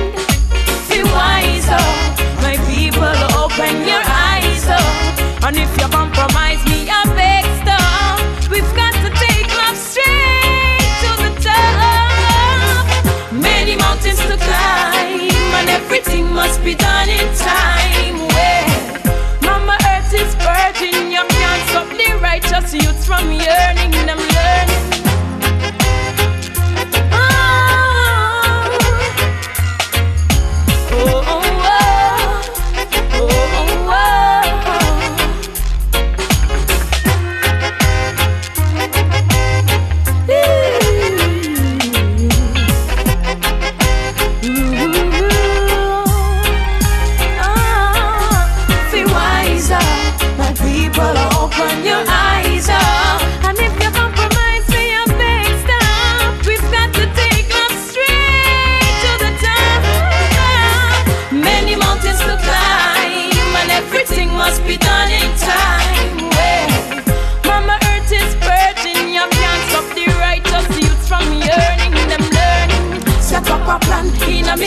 Be 0.86 1.02
wiser, 1.02 1.86
my 2.46 2.62
people, 2.70 3.18
open 3.42 3.74
your. 3.90 4.09
And 5.50 5.58
if 5.58 5.82
you 5.82 5.88
compromise 5.88 6.64
me, 6.66 6.88
I 6.92 7.06
beg 7.18 7.44
stop. 7.66 8.52
We've 8.52 8.72
got 8.76 8.94
to 9.02 9.10
take 9.18 9.50
life 9.58 9.76
straight 9.76 10.94
to 11.02 11.10
the 11.26 11.32
top. 11.42 13.34
Many 13.34 13.76
mountains 13.76 14.20
to 14.30 14.38
climb, 14.38 15.34
and 15.58 15.70
everything 15.70 16.32
must 16.32 16.64
be 16.64 16.76
done 16.76 17.10
in 17.10 17.26
time. 17.34 18.28
Where 18.30 19.02
Mama 19.42 19.76
Earth 19.90 20.14
is 20.14 20.36
virgin, 20.36 21.10
you 21.10 21.24
can't 21.28 21.70
stop 21.70 21.90
the 21.98 22.20
righteous 22.22 22.72
youths 22.72 23.08
from 23.08 23.32
yearning 23.32 24.06
them 24.06 24.29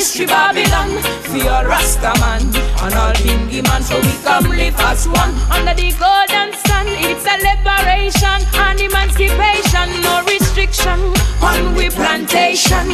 mystery 0.03 0.27
Babylon 0.27 0.91
for 1.31 1.37
your 1.37 1.63
Rasta 1.65 2.13
man 2.19 2.43
and 2.83 2.95
all 2.99 3.15
bingy 3.23 3.63
man, 3.63 3.83
so 3.85 3.95
we 4.01 4.13
come 4.25 4.51
live 4.51 4.75
as 4.91 5.07
one 5.07 5.31
under 5.47 5.75
the 5.79 5.95
golden 5.95 6.51
sun. 6.67 6.87
It's 7.07 7.23
a 7.23 7.39
liberation 7.39 8.43
and 8.67 8.81
emancipation, 8.81 10.03
no 10.03 10.25
restriction 10.27 10.99
on 11.41 11.77
we 11.77 11.89
plantation. 11.91 12.89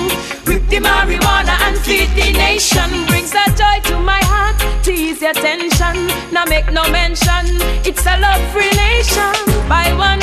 Rip 0.45 0.69
the 0.69 0.85
marijuana 0.85 1.57
and 1.65 1.79
feed 1.79 2.11
the 2.13 2.31
nation. 2.37 2.91
Brings 3.07 3.33
a 3.33 3.47
joy 3.57 3.81
to 3.89 3.99
my 3.99 4.21
heart 4.29 4.61
to 4.85 4.93
ease 4.93 5.23
your 5.23 5.33
tension. 5.33 5.97
Now 6.31 6.45
make 6.45 6.71
no 6.71 6.85
mention, 6.93 7.57
it's 7.89 8.05
a 8.05 8.21
love 8.21 8.45
relation. 8.53 9.33
By 9.67 9.95
one 9.97 10.18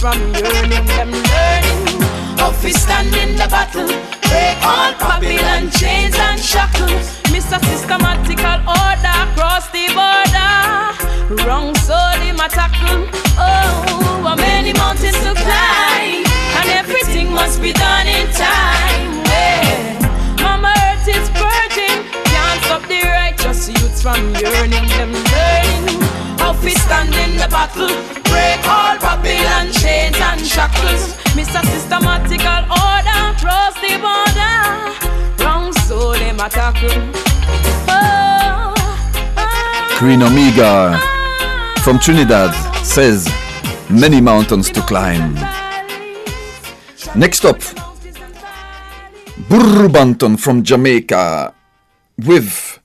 from 0.00 0.18
yearning 0.32 0.86
them 0.96 1.10
learning. 1.12 2.00
How 2.40 2.56
we 2.64 2.72
stand 2.72 3.14
in 3.14 3.36
the 3.36 3.46
battle, 3.52 3.86
break 4.28 4.56
all 4.64 4.92
Babylon 4.96 5.70
chains 5.70 6.16
and 6.16 6.40
shackles. 6.40 7.20
A 7.52 7.58
systematical 7.64 8.60
order 8.62 9.16
across 9.26 9.66
the 9.70 9.88
border. 9.98 11.44
Wrong 11.44 11.74
soul 11.74 12.20
in 12.22 12.36
my 12.36 12.46
tackle. 12.46 13.08
Oh, 13.36 14.22
how 14.22 14.36
many 14.36 14.72
mountains 14.72 15.18
to 15.24 15.34
climb, 15.34 16.24
and 16.58 16.68
everything 16.80 17.32
must 17.32 17.60
be 17.60 17.72
done 17.72 18.06
in 18.06 18.30
time. 18.30 19.24
Where 19.24 19.98
Mama 20.44 20.72
Earth 20.86 21.08
is 21.08 21.28
virgin, 21.30 22.06
can't 22.30 22.62
stop 22.62 22.82
the 22.86 23.02
righteous 23.02 23.68
youths 23.68 24.00
from 24.00 24.20
yearning 24.36 24.86
them 24.94 25.12
learning. 25.12 25.79
We 26.62 26.70
stand 26.70 27.14
in 27.14 27.36
the 27.38 27.48
battle, 27.48 27.88
break 28.30 28.60
all 28.68 28.98
Babylon 28.98 29.72
chains 29.72 30.16
and 30.20 30.40
shackles. 30.46 31.20
A 31.52 31.66
systematical 31.66 32.62
order 32.70 33.20
across 33.32 33.74
the 33.80 33.96
border. 33.98 35.42
Wrong 35.42 35.72
soul 35.72 36.14
tackle. 36.48 36.90
Oh, 37.88 38.74
oh, 39.36 39.96
Queen 39.98 40.22
Omega 40.22 41.00
from 41.82 41.98
Trinidad 41.98 42.54
says 42.84 43.26
many 43.88 44.20
mountains 44.20 44.70
to 44.70 44.80
climb. 44.82 45.34
Next 47.16 47.44
up, 47.44 47.60
Burro 49.48 49.88
Banton 49.88 50.38
from 50.38 50.62
Jamaica 50.62 51.54
with 52.18 52.79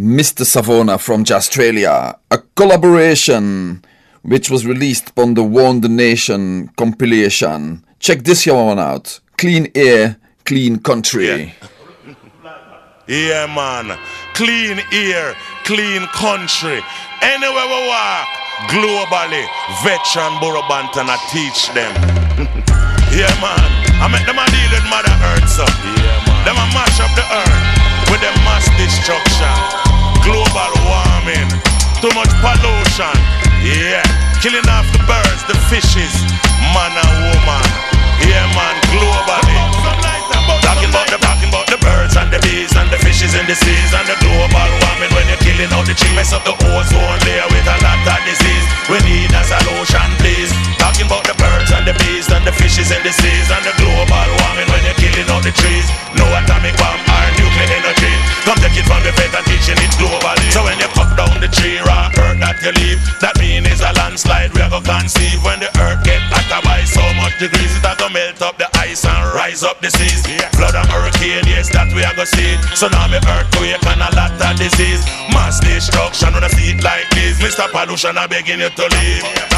Mr. 0.00 0.46
Savona 0.46 0.96
from 0.96 1.24
Australia, 1.30 2.16
a 2.30 2.38
collaboration 2.56 3.84
which 4.22 4.48
was 4.48 4.64
released 4.64 5.12
on 5.18 5.34
the 5.34 5.44
Warn 5.44 5.82
the 5.82 5.90
Nation 5.90 6.68
compilation. 6.78 7.84
Check 7.98 8.24
this 8.24 8.46
one 8.46 8.78
out 8.78 9.20
Clean 9.36 9.70
Air, 9.74 10.16
Clean 10.46 10.78
Country. 10.78 11.52
Yeah, 13.06 13.44
man. 13.52 13.98
Clean 14.32 14.80
air, 14.92 15.34
clean 15.64 16.06
country. 16.14 16.80
Anywhere 17.20 17.66
we 17.68 17.80
walk, 17.90 18.28
globally, 18.72 19.44
veteran 19.82 20.38
Burro 20.40 20.62
Banton, 20.70 21.10
I 21.10 21.18
teach 21.28 21.68
them. 21.74 21.92
yeah, 23.12 23.34
man. 23.42 23.60
I 24.00 24.08
make 24.08 24.24
them 24.24 24.38
a 24.38 24.46
deal 24.48 24.70
with 24.72 24.86
Mother 24.88 25.12
Earth, 25.34 25.48
so. 25.50 25.66
Yeah, 25.66 26.24
man. 26.24 26.44
Them 26.46 26.56
a 26.56 26.66
mash 26.72 27.00
up 27.02 27.12
the 27.18 27.26
earth 27.34 27.90
with 28.10 28.20
them 28.20 28.34
mass 28.46 28.64
destruction. 28.78 29.89
Global 30.30 30.72
warming, 30.86 31.50
too 31.98 32.12
much 32.14 32.30
pollution. 32.38 33.18
Yeah, 33.66 33.98
killing 34.38 34.62
off 34.70 34.86
the 34.94 35.02
birds, 35.10 35.42
the 35.50 35.58
fishes, 35.66 36.14
man 36.70 36.94
and 36.94 37.34
woman. 37.34 37.66
Yeah, 38.22 38.46
man, 38.54 38.59
me 72.88 73.18
earthquake 73.28 73.84
and 73.86 74.00
a 74.00 74.08
lot 74.16 74.32
of 74.32 74.58
disease. 74.58 75.04
Mass 75.32 75.60
destruction 75.60 76.32
when 76.32 76.44
I 76.44 76.48
see 76.48 76.70
it 76.72 76.82
like 76.82 77.10
this. 77.10 77.38
Mr. 77.38 77.68
Pollution, 77.70 78.16
I 78.16 78.26
begging 78.26 78.60
you 78.60 78.70
to 78.70 78.88
leave. 78.88 79.49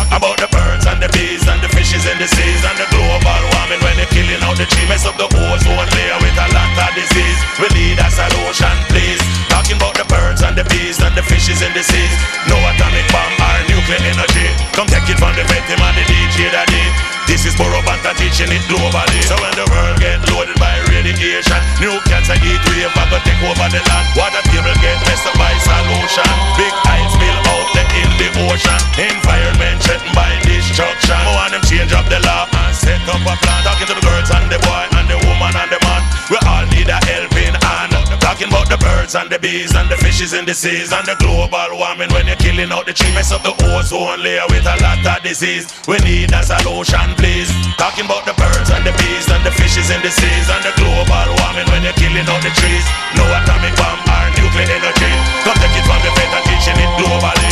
Bees 39.43 39.75
and 39.75 39.91
the 39.91 39.99
fishes 39.99 40.33
in 40.33 40.47
the 40.47 40.55
seas 40.55 40.95
and 40.95 41.05
the 41.05 41.19
global 41.19 41.75
warming 41.75 42.09
when 42.15 42.31
you're 42.31 42.39
killing 42.39 42.71
out 42.71 42.87
the 42.87 42.95
tree. 42.95 43.11
Mess 43.13 43.35
up 43.35 43.43
the 43.43 43.51
ozone 43.75 44.23
layer 44.23 44.47
with 44.49 44.65
a 44.65 44.77
lot 44.79 45.03
of 45.03 45.19
disease. 45.27 45.67
We 45.91 45.99
need 46.07 46.31
a 46.31 46.41
solution, 46.47 47.11
please. 47.19 47.51
Talking 47.77 48.07
about 48.07 48.23
the 48.25 48.33
birds 48.39 48.71
and 48.71 48.87
the 48.87 48.95
bees 48.95 49.27
and 49.27 49.43
the 49.43 49.51
fishes 49.51 49.91
in 49.91 50.01
the 50.01 50.15
seas 50.15 50.47
and 50.47 50.63
the 50.63 50.73
global 50.79 51.29
warming 51.43 51.67
when 51.75 51.83
you're 51.83 51.99
killing 51.99 52.25
out 52.25 52.41
the 52.41 52.55
trees. 52.55 52.87
No 53.19 53.27
atomic 53.27 53.75
bomb 53.75 53.99
or 54.07 54.31
nuclear 54.39 54.79
energy. 54.79 55.13
Come 55.43 55.59
take 55.59 55.75
it 55.75 55.85
from 55.91 56.01
the 56.07 56.11
vet 56.15 56.31
and 56.31 56.45
teaching 56.47 56.79
it 56.79 56.91
globally. 57.03 57.51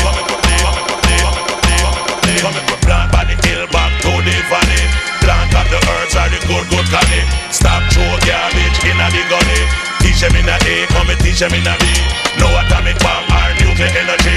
Plant 2.86 3.12
by 3.12 3.22
the 3.22 3.36
hill 3.47 3.66
back 3.70 3.93
to 4.03 4.11
the 4.11 4.34
valley. 4.51 4.82
Plant 5.22 5.55
up 5.55 5.66
the 5.70 5.78
earth 5.78 6.16
are 6.16 6.30
the 6.30 6.38
good, 6.47 6.66
good 6.70 6.86
collie. 6.91 7.24
Stop 7.51 7.82
throw 7.93 8.18
garbage 8.26 8.78
in 8.82 8.99
a 8.99 9.07
the 9.11 9.22
gully. 9.30 9.62
Teach 10.01 10.20
them 10.22 10.34
in 10.34 10.49
a 10.49 10.57
And 11.30 11.38
them 11.38 11.62
in 11.62 11.62
a 11.62 11.78
B. 11.78 11.86
No 12.42 12.50
atomic 12.58 12.98
bomb 12.98 13.22
or 13.30 13.54
nuclear 13.62 13.86
energy. 13.86 14.34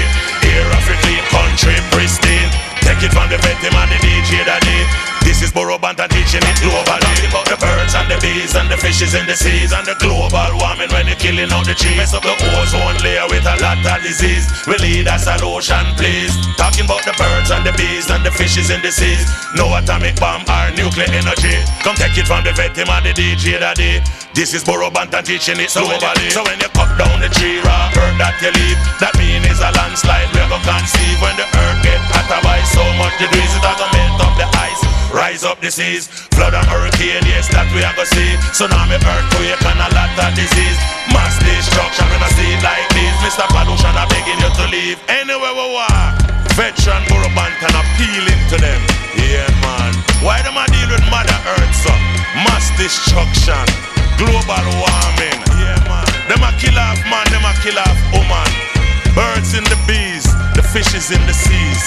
Of 0.54 0.86
a 0.86 0.94
clean 1.02 1.26
country, 1.26 1.74
pristine. 1.90 2.46
Take 2.86 3.02
it 3.02 3.10
from 3.10 3.26
the 3.26 3.38
vet, 3.42 3.58
and 3.58 3.90
the 3.90 3.98
DJ 3.98 4.46
daddy. 4.46 4.78
This 5.26 5.42
is 5.42 5.50
Burro 5.50 5.74
Banton 5.74 6.06
teaching 6.06 6.38
it 6.38 6.56
globally. 6.62 7.18
The 7.50 7.58
birds 7.58 7.98
and 7.98 8.06
the 8.06 8.14
bees 8.22 8.54
and 8.54 8.70
the 8.70 8.78
fishes 8.78 9.18
in 9.18 9.26
the 9.26 9.34
seas 9.34 9.74
and 9.74 9.82
the 9.82 9.98
global 9.98 10.54
warming 10.62 10.86
when 10.94 11.10
you're 11.10 11.18
killing 11.18 11.50
out 11.50 11.66
the 11.66 11.74
trees. 11.74 11.98
Mess 11.98 12.14
up 12.14 12.22
the 12.22 12.30
ozone 12.62 13.02
layer 13.02 13.26
with 13.26 13.42
a 13.42 13.58
lot 13.58 13.82
of 13.82 13.98
disease. 14.06 14.46
We 14.70 14.78
need 14.78 15.10
a 15.10 15.18
solution, 15.18 15.82
please. 15.98 16.30
Talking 16.54 16.86
about 16.86 17.02
the 17.02 17.18
birds 17.18 17.50
and 17.50 17.66
the 17.66 17.74
bees 17.74 18.06
and 18.06 18.22
the 18.22 18.30
fishes 18.30 18.70
in 18.70 18.78
the 18.86 18.94
seas. 18.94 19.26
No 19.58 19.66
atomic 19.74 20.14
bomb 20.22 20.46
or 20.46 20.70
nuclear 20.78 21.10
energy. 21.10 21.58
Come 21.82 21.98
take 21.98 22.14
it 22.14 22.30
from 22.30 22.46
the 22.46 22.54
vet, 22.54 22.78
and 22.78 23.02
the 23.02 23.10
DJ 23.10 23.58
daddy. 23.58 23.98
This 24.34 24.50
is 24.50 24.66
Burro 24.66 24.90
Banton 24.90 25.22
teaching 25.22 25.62
it 25.62 25.70
globally. 25.70 26.26
So 26.34 26.42
when 26.42 26.58
you 26.58 26.66
cut 26.74 26.90
down 26.98 27.22
the 27.22 27.30
tree, 27.30 27.62
raw 27.62 27.86
earth 27.94 28.18
that 28.18 28.34
you 28.42 28.50
leave, 28.50 28.74
that 28.98 29.14
mean 29.14 29.46
is 29.46 29.62
a 29.62 29.70
landslide. 29.78 30.26
We 30.34 30.42
go 30.50 30.58
conceive 30.58 31.22
when 31.22 31.38
the 31.38 31.46
earth 31.46 31.78
get 31.86 32.02
hotter 32.10 32.42
by 32.42 32.58
so 32.74 32.82
much 32.98 33.14
degrees, 33.22 33.46
it 33.54 33.62
gonna 33.62 33.86
melt 33.94 34.26
up 34.26 34.34
the 34.34 34.50
ice. 34.58 34.82
Rise 35.14 35.46
up 35.46 35.62
the 35.62 35.70
seas, 35.70 36.10
flood 36.34 36.50
and 36.50 36.66
hurricane, 36.66 37.22
yes, 37.30 37.46
that 37.54 37.70
we 37.70 37.86
are 37.86 37.94
gonna 37.94 38.10
see. 38.10 38.34
Tsunami, 38.50 38.98
earthquake, 38.98 39.62
and 39.70 39.78
a 39.78 39.88
lot 39.94 40.10
of 40.10 40.30
disease. 40.34 40.78
Mass 41.14 41.38
destruction, 41.38 42.02
when 42.10 42.18
I 42.18 42.30
see 42.34 42.58
like 42.58 42.90
this. 42.90 43.14
Mr. 43.22 43.46
Pollution, 43.54 43.94
I'm 43.94 44.10
begging 44.10 44.42
you 44.42 44.50
to 44.50 44.66
leave. 44.66 44.98
Anywhere 45.06 45.54
we 45.54 45.78
walk, 45.78 46.18
veteran 46.58 47.06
Burro 47.06 47.30
Banton 47.38 47.70
appealing 47.70 48.42
to 48.50 48.58
them. 48.58 48.82
Yeah, 49.14 49.46
man. 49.62 49.94
Why 50.26 50.42
them 50.42 50.58
I 50.58 50.66
deal 50.74 50.90
with 50.90 51.06
Mother 51.06 51.38
Earth, 51.54 51.74
so? 51.86 51.94
Mass 52.42 52.66
destruction, 52.74 53.62
global 54.18 54.66
warming. 54.80 55.40
Yeah, 55.60 55.78
man. 55.88 56.06
Them 56.28 56.42
a 56.42 56.50
kill 56.58 56.78
off 56.78 57.00
man, 57.10 57.26
them 57.30 57.44
a 57.44 57.52
kill 57.62 57.78
off 57.78 57.98
woman. 58.12 58.50
Birds 59.14 59.54
in 59.54 59.64
the 59.64 59.78
bees, 59.86 60.26
the 60.54 60.62
fishes 60.62 61.10
in 61.10 61.22
the 61.26 61.34
seas. 61.34 61.82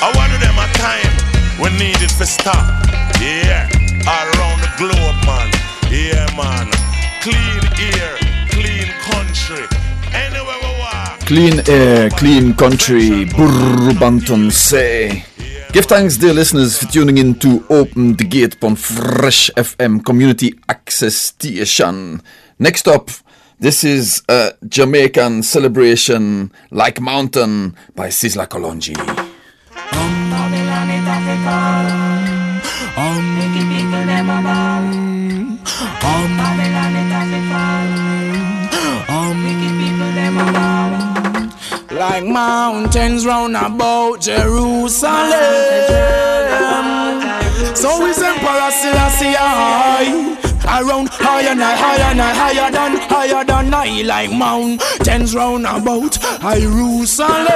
I 0.00 0.12
want 0.16 0.32
them 0.40 0.56
a 0.56 0.66
time 0.78 1.34
we 1.60 1.70
need 1.78 2.00
it 2.02 2.10
for 2.10 2.26
stop. 2.26 2.64
Yeah, 3.20 3.68
around 4.06 4.60
the 4.60 4.70
globe, 4.76 5.18
man. 5.24 5.48
Yeah, 5.90 6.26
man. 6.36 6.70
Clean 7.22 7.62
air, 7.94 8.16
clean 8.50 8.88
country. 9.08 9.64
Anywhere 10.12 10.58
we 10.62 10.70
walk. 10.78 11.20
Clean 11.20 11.60
air, 11.68 12.10
clean 12.10 12.54
country, 12.54 13.24
Burro 13.24 13.92
Banton 13.94 14.50
say. 14.50 15.24
Give 15.74 15.86
thanks, 15.86 16.16
dear 16.16 16.32
listeners, 16.32 16.78
for 16.78 16.86
tuning 16.86 17.18
in 17.18 17.34
to 17.40 17.66
Open 17.68 18.14
the 18.14 18.22
Gate 18.22 18.56
on 18.62 18.76
Fresh 18.76 19.50
FM 19.56 20.04
Community 20.04 20.54
Access 20.68 21.16
Station. 21.16 22.22
Next 22.60 22.86
up, 22.86 23.10
this 23.58 23.82
is 23.82 24.22
a 24.28 24.52
Jamaican 24.68 25.42
celebration 25.42 26.52
like 26.70 27.00
Mountain 27.00 27.74
by 27.96 28.06
Sizzla 28.06 28.46
Kalonji. 28.46 28.94
Like 42.04 42.26
mountains 42.26 43.24
round 43.24 43.56
about 43.56 44.20
Jerusalem. 44.20 45.32
So 47.74 48.04
is 48.04 48.22
Emperor 48.22 48.70
Selassie 48.70 49.32
high. 49.32 50.36
Around 50.68 51.08
higher 51.08 51.48
and 51.48 51.62
higher 51.62 52.10
and 52.12 52.20
higher 52.20 52.70
than 52.70 52.96
higher 53.08 53.42
than 53.42 53.72
I 53.72 54.02
like 54.02 54.30
mountains 54.30 55.34
round 55.34 55.64
about 55.64 56.18
Jerusalem. 56.42 57.48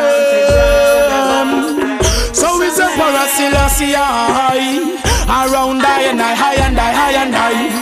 So 2.33 2.63
is 2.63 2.81
Emperor 2.81 3.29
Selassie 3.37 3.93
high. 3.93 4.97
Around 5.29 5.83
high 5.83 6.05
and 6.05 6.21
high 6.21 6.55
and 6.55 6.79
high 6.79 7.13
and 7.23 7.35
high. 7.35 7.78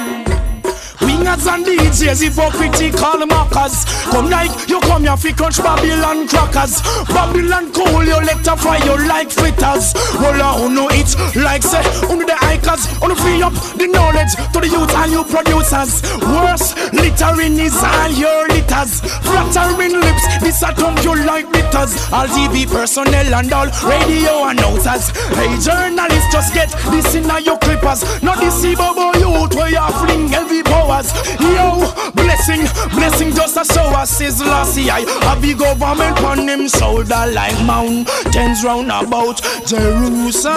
Wingers 1.37 1.53
and 1.53 1.66
DJs, 1.66 2.22
hypocritical 2.22 3.26
mockers. 3.26 3.84
Come 4.11 4.30
like 4.30 4.68
you 4.68 4.80
come 4.80 5.03
here 5.03 5.16
fi 5.16 5.32
crunch 5.32 5.59
Babylon 5.59 6.28
crackers. 6.28 6.80
Babylon 7.09 7.72
cool, 7.72 8.05
you 8.05 8.16
fry 8.57 8.78
you 8.84 9.09
like 9.09 9.30
fritters. 9.30 9.95
Roll 10.20 10.41
who 10.57 10.68
know 10.74 10.89
it 10.91 11.09
like 11.37 11.62
say, 11.62 11.84
under 12.09 12.24
the 12.24 12.37
hikers, 12.37 12.87
on 13.03 13.14
free 13.16 13.43
up 13.43 13.53
the 13.76 13.87
knowledge 13.87 14.32
to 14.53 14.61
the 14.61 14.68
youth 14.68 14.95
and 14.95 15.12
you 15.12 15.24
producers. 15.24 16.03
Worse, 16.22 16.74
littering 16.93 17.59
is 17.61 17.76
all 17.82 18.11
your 18.11 18.49
litters. 18.49 19.01
Flattering 19.24 20.01
lips, 20.01 20.24
this 20.41 20.62
a 20.62 20.72
dump 20.74 21.03
you 21.05 21.14
like 21.26 21.51
bitters. 21.53 21.97
All 22.12 22.26
TV 22.26 22.66
personnel 22.66 23.34
and 23.34 23.53
all 23.53 23.68
radio 23.84 24.49
announcers. 24.49 25.11
Hey 25.37 25.53
journalists, 25.61 26.32
just 26.32 26.55
get 26.55 26.70
this 26.91 27.14
in 27.14 27.28
your 27.45 27.59
clippers. 27.59 28.03
Not 28.22 28.39
bobo 28.76 29.12
youth 29.18 29.55
where 29.55 29.70
you 29.70 29.87
fling 30.01 30.28
heavy 30.28 30.62
powers. 30.62 31.12
Yo, 31.41 31.93
blessing, 32.14 32.66
blessing 32.95 33.31
just 33.33 33.57
a 33.57 33.64
us 33.97 34.18
his 34.18 34.41
lossy 34.41 34.91
eye. 34.91 35.05
A 35.33 35.41
big 35.41 35.59
government 35.59 36.18
on 36.22 36.47
him 36.49 36.68
shoulder 36.68 37.27
like 37.33 37.59
mountains 37.64 38.64
round 38.64 38.91
about 38.91 39.41
Jerusalem. 39.66 40.57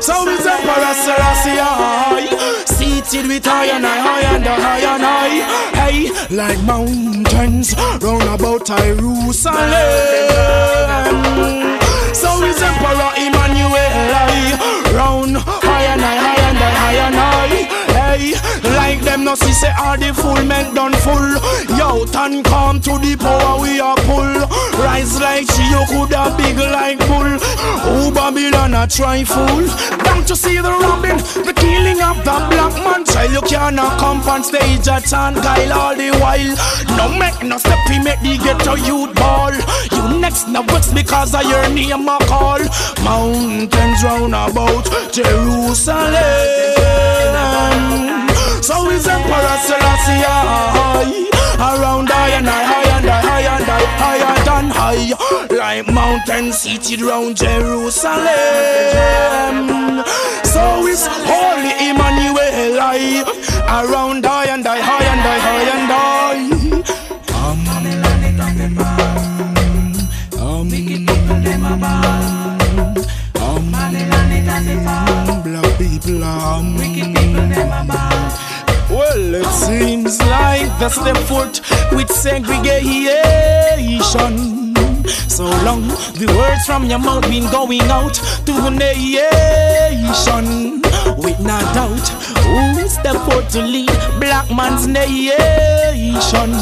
So 0.00 0.26
Emperor 0.46 0.94
Selassie 0.94 1.58
high, 1.60 2.64
seated 2.64 3.26
with 3.28 3.44
high 3.44 3.66
and 3.66 3.84
high, 3.84 4.00
high 4.00 4.34
and 4.34 4.46
high 4.46 4.80
and 4.80 5.02
high. 5.02 5.42
Hey, 5.78 6.10
like 6.34 6.60
mountains 6.64 7.74
round 8.00 8.22
about 8.22 8.66
Jerusalem. 8.66 9.60
So 12.14 12.42
is 12.44 12.60
Emperor 12.62 13.12
Emmanuel 13.16 13.90
high, 14.10 14.94
round 14.94 15.36
high 15.36 15.84
and 15.92 16.00
high, 16.00 16.16
high 16.16 16.42
and 16.48 16.58
high 16.58 16.94
and 17.06 17.14
high. 17.14 17.79
Like 18.10 19.02
them 19.02 19.22
no 19.22 19.36
see 19.36 19.52
say 19.52 19.72
all 19.78 19.96
the 19.96 20.12
full 20.12 20.42
men 20.44 20.74
done 20.74 20.94
full. 20.94 21.30
Yo, 21.78 22.04
turn 22.06 22.42
come 22.42 22.80
to 22.80 22.98
the 22.98 23.14
power 23.16 23.62
we 23.62 23.78
are 23.78 23.94
pull. 24.02 24.34
Rise 24.82 25.20
like 25.20 25.46
she 25.52 25.62
you 25.70 25.84
coulda 25.86 26.34
big 26.36 26.58
like 26.58 26.98
bull. 27.06 27.38
Oh 27.86 28.10
Babylon 28.12 28.74
a 28.74 28.88
try 28.88 29.22
fool. 29.22 29.62
Don't 30.02 30.28
you 30.28 30.34
see 30.34 30.56
the 30.56 30.70
robbing, 30.70 31.18
the 31.46 31.52
killing 31.54 32.02
of 32.02 32.18
the 32.26 32.34
black 32.50 32.74
man 32.82 33.04
child? 33.04 33.30
You 33.30 33.42
cannot 33.42 34.00
come 34.00 34.20
on 34.28 34.42
stage 34.42 34.88
at 34.88 35.12
and 35.12 35.36
guile 35.36 35.72
all 35.72 35.94
the 35.94 36.10
while. 36.18 36.56
No 36.98 37.08
make 37.16 37.40
no 37.44 37.58
step 37.58 37.78
we 37.88 38.02
make 38.02 38.20
the 38.22 38.38
ghetto 38.42 38.74
youth 38.74 39.14
ball. 39.14 39.54
You 39.94 40.18
next 40.18 40.48
no 40.48 40.62
vex 40.62 40.92
because 40.92 41.32
of 41.32 41.44
your 41.44 41.68
name 41.68 42.08
a 42.08 42.18
call. 42.26 42.58
Mountains 43.04 44.02
round 44.02 44.34
about 44.34 44.90
Jerusalem. 45.12 47.09
So 48.62 48.88
is 48.90 49.06
Emperor 49.06 49.58
Selassie 49.66 50.22
high 50.22 51.26
Around 51.58 52.08
high 52.08 52.30
and 52.38 52.46
high, 52.46 52.64
high 52.64 52.88
and 52.96 53.06
high, 53.06 53.20
high 53.20 53.46
and 53.56 53.68
I 53.68 53.84
high, 53.98 54.20
higher 54.20 54.44
than 54.44 54.66
high 54.70 55.12
Like 55.56 55.86
mountains 55.92 56.58
seated 56.58 57.00
round 57.02 57.36
Jerusalem 57.36 58.26
So 60.44 60.86
is 60.86 61.06
Holy 61.08 61.72
Emmanuel 61.88 62.78
high 62.78 63.24
Around 63.66 64.24
high 64.24 64.46
and 64.54 64.64
high, 64.64 64.80
high 64.80 65.04
and 65.04 65.20
high, 65.20 65.40
high 65.46 65.68
and 65.74 65.90
high 65.92 66.40
Um, 67.34 67.66
um, 67.68 67.86
um, 75.28 75.42
black 75.42 75.78
people, 75.78 76.24
um, 76.24 77.19
well, 78.90 79.34
it 79.34 79.46
seems 79.46 80.20
like 80.22 80.66
the 80.78 80.88
step 80.88 81.16
foot 81.28 81.60
with 81.92 82.10
segregation. 82.10 84.70
So 85.28 85.44
long, 85.64 85.88
the 85.88 86.26
words 86.36 86.66
from 86.66 86.84
your 86.84 86.98
mouth 86.98 87.22
been 87.22 87.50
going 87.50 87.80
out 87.82 88.14
to 88.46 88.52
the 88.52 88.70
nation. 88.70 90.82
with 91.18 91.38
no 91.40 91.58
doubt. 91.74 92.08
Who 92.44 92.78
is 92.80 92.96
the 92.98 93.14
for 93.24 93.42
to 93.52 93.62
lead 93.62 93.90
black 94.20 94.50
man's 94.50 94.86
nation? 94.86 96.52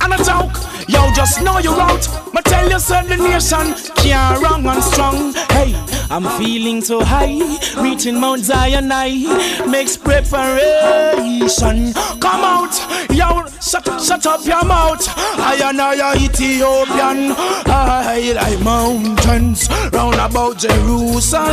And 0.00 0.14
a 0.14 0.16
talk, 0.18 0.56
yo, 0.88 1.10
just 1.14 1.42
know 1.42 1.58
you're 1.58 1.80
out. 1.80 2.08
Ma 2.32 2.40
tell 2.40 2.70
you, 2.70 2.78
son, 2.78 3.08
the 3.08 3.16
nation 3.16 3.74
can't 3.96 4.40
wrong 4.42 4.66
and 4.66 4.82
strong. 4.82 5.34
Hey, 5.50 5.72
I'm 6.12 6.24
feeling 6.42 6.82
so 6.82 7.04
high, 7.04 7.38
reaching 7.80 8.18
Mount 8.18 8.42
Zion. 8.42 8.90
I 8.90 9.62
makes 9.70 9.96
preparation. 9.96 11.92
Come 12.18 12.42
out, 12.42 12.74
yo, 13.10 13.46
shut, 13.62 13.84
shut 14.02 14.26
up 14.26 14.44
your 14.44 14.64
mouth. 14.64 15.06
I 15.38 15.54
and 15.62 15.80
I 15.80 16.16
Ethiopian. 16.16 17.32
I 17.64 18.32
like 18.34 18.58
mountains 18.64 19.68
round 19.92 20.16
about 20.16 20.58
Jerusalem. 20.58 21.46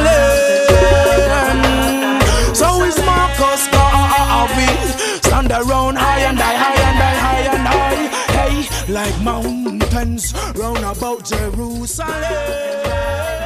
So 2.55 2.81
is 2.81 2.97
Marcus 3.05 3.67
Garvey. 3.69 3.77
Uh, 3.77 4.73
uh, 4.73 4.73
uh, 4.73 5.21
stand 5.21 5.51
around 5.51 5.97
high 5.97 6.21
and 6.21 6.39
high, 6.39 6.55
high 6.55 6.81
and 6.81 6.97
high 7.21 7.45
and 7.53 7.67
high. 7.67 8.07
Hey, 8.33 8.65
like 8.91 9.21
mountains 9.21 10.33
round 10.55 10.79
about 10.79 11.25
Jerusalem. 11.25 13.36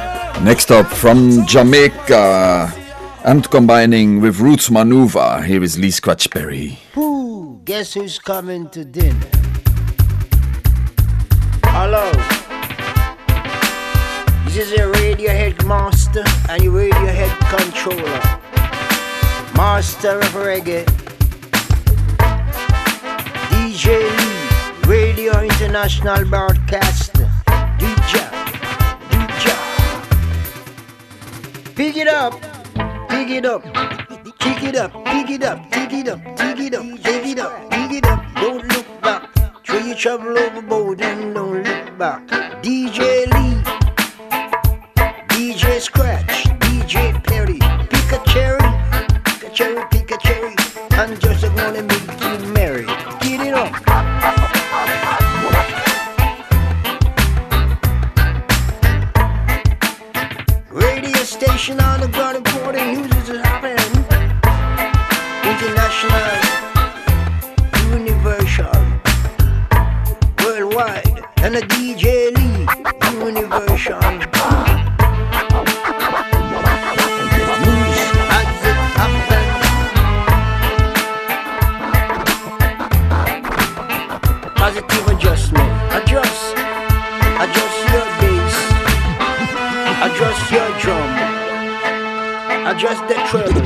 Next 0.42 0.72
up 0.72 0.86
from 0.88 1.46
Jamaica 1.46 2.72
and 3.24 3.48
combining 3.48 4.20
with 4.20 4.40
Roots 4.40 4.70
Manuva, 4.70 5.44
here 5.44 5.62
is 5.62 5.78
Lee 5.78 5.92
Scratch 5.92 6.28
Perry. 6.32 6.80
Ooh, 6.96 7.60
guess 7.64 7.94
who's 7.94 8.18
coming 8.18 8.68
to 8.70 8.84
dinner? 8.84 9.30
Hello. 11.66 12.10
This 14.46 14.56
is 14.56 14.72
your 14.72 14.92
Radiohead 14.92 15.64
master 15.64 16.24
and 16.50 16.60
your 16.64 16.72
Radiohead 16.72 17.32
controller. 17.48 18.20
Master 19.56 20.18
of 20.18 20.34
reggae. 20.34 20.84
DJ 23.48 24.02
Lee, 24.18 24.88
Radio 24.88 25.40
International 25.40 26.24
Broadcaster. 26.24 27.30
DJ. 27.78 28.31
Pick 31.74 31.96
it 31.96 32.06
up. 32.06 32.34
Pick 33.08 33.30
it 33.30 33.46
up. 33.46 33.62
Kick 34.38 34.62
it 34.62 34.76
up. 34.76 34.92
Pick 35.06 35.30
it 35.30 35.42
up. 35.42 35.70
Pick 35.70 35.92
it 35.92 36.08
up. 36.08 36.20
Pick 36.36 36.58
it 36.58 36.74
up. 36.74 36.84
Pick 37.02 37.26
it 37.26 37.38
up. 37.38 37.70
Pick 37.70 37.92
it 37.92 38.06
up. 38.06 38.34
Don't 38.34 38.68
look 38.68 39.00
back. 39.00 39.30
Throw 39.64 39.78
your 39.78 39.96
trouble 39.96 40.38
overboard 40.38 41.00
and 41.00 41.34
don't 41.34 41.62
look 41.62 41.98
back. 41.98 42.28
DJ 42.62 43.26
Lee. 43.32 43.62
DJ 45.28 45.80
Scratch. 45.80 46.44
DJ 46.60 47.24
Perry. 47.24 47.58
Pick 47.88 48.12
a 48.12 48.22
cherry. 48.26 49.22
Pick 49.24 49.44
a 49.44 49.50
cherry. 49.54 49.91
And 71.44 71.56
a 71.56 71.60
DJ 71.60 72.32
Lee, 72.36 72.66
happens. 73.50 74.22
Positive 84.54 85.08
adjustment. 85.08 85.72
Adjust. 85.98 86.54
Adjust 87.42 87.78
your 87.90 88.06
bass. 88.20 88.56
Adjust 90.06 90.44
your 90.52 90.70
drum. 90.78 91.10
Adjust 92.70 93.02
the 93.08 93.14
treble. 93.28 93.61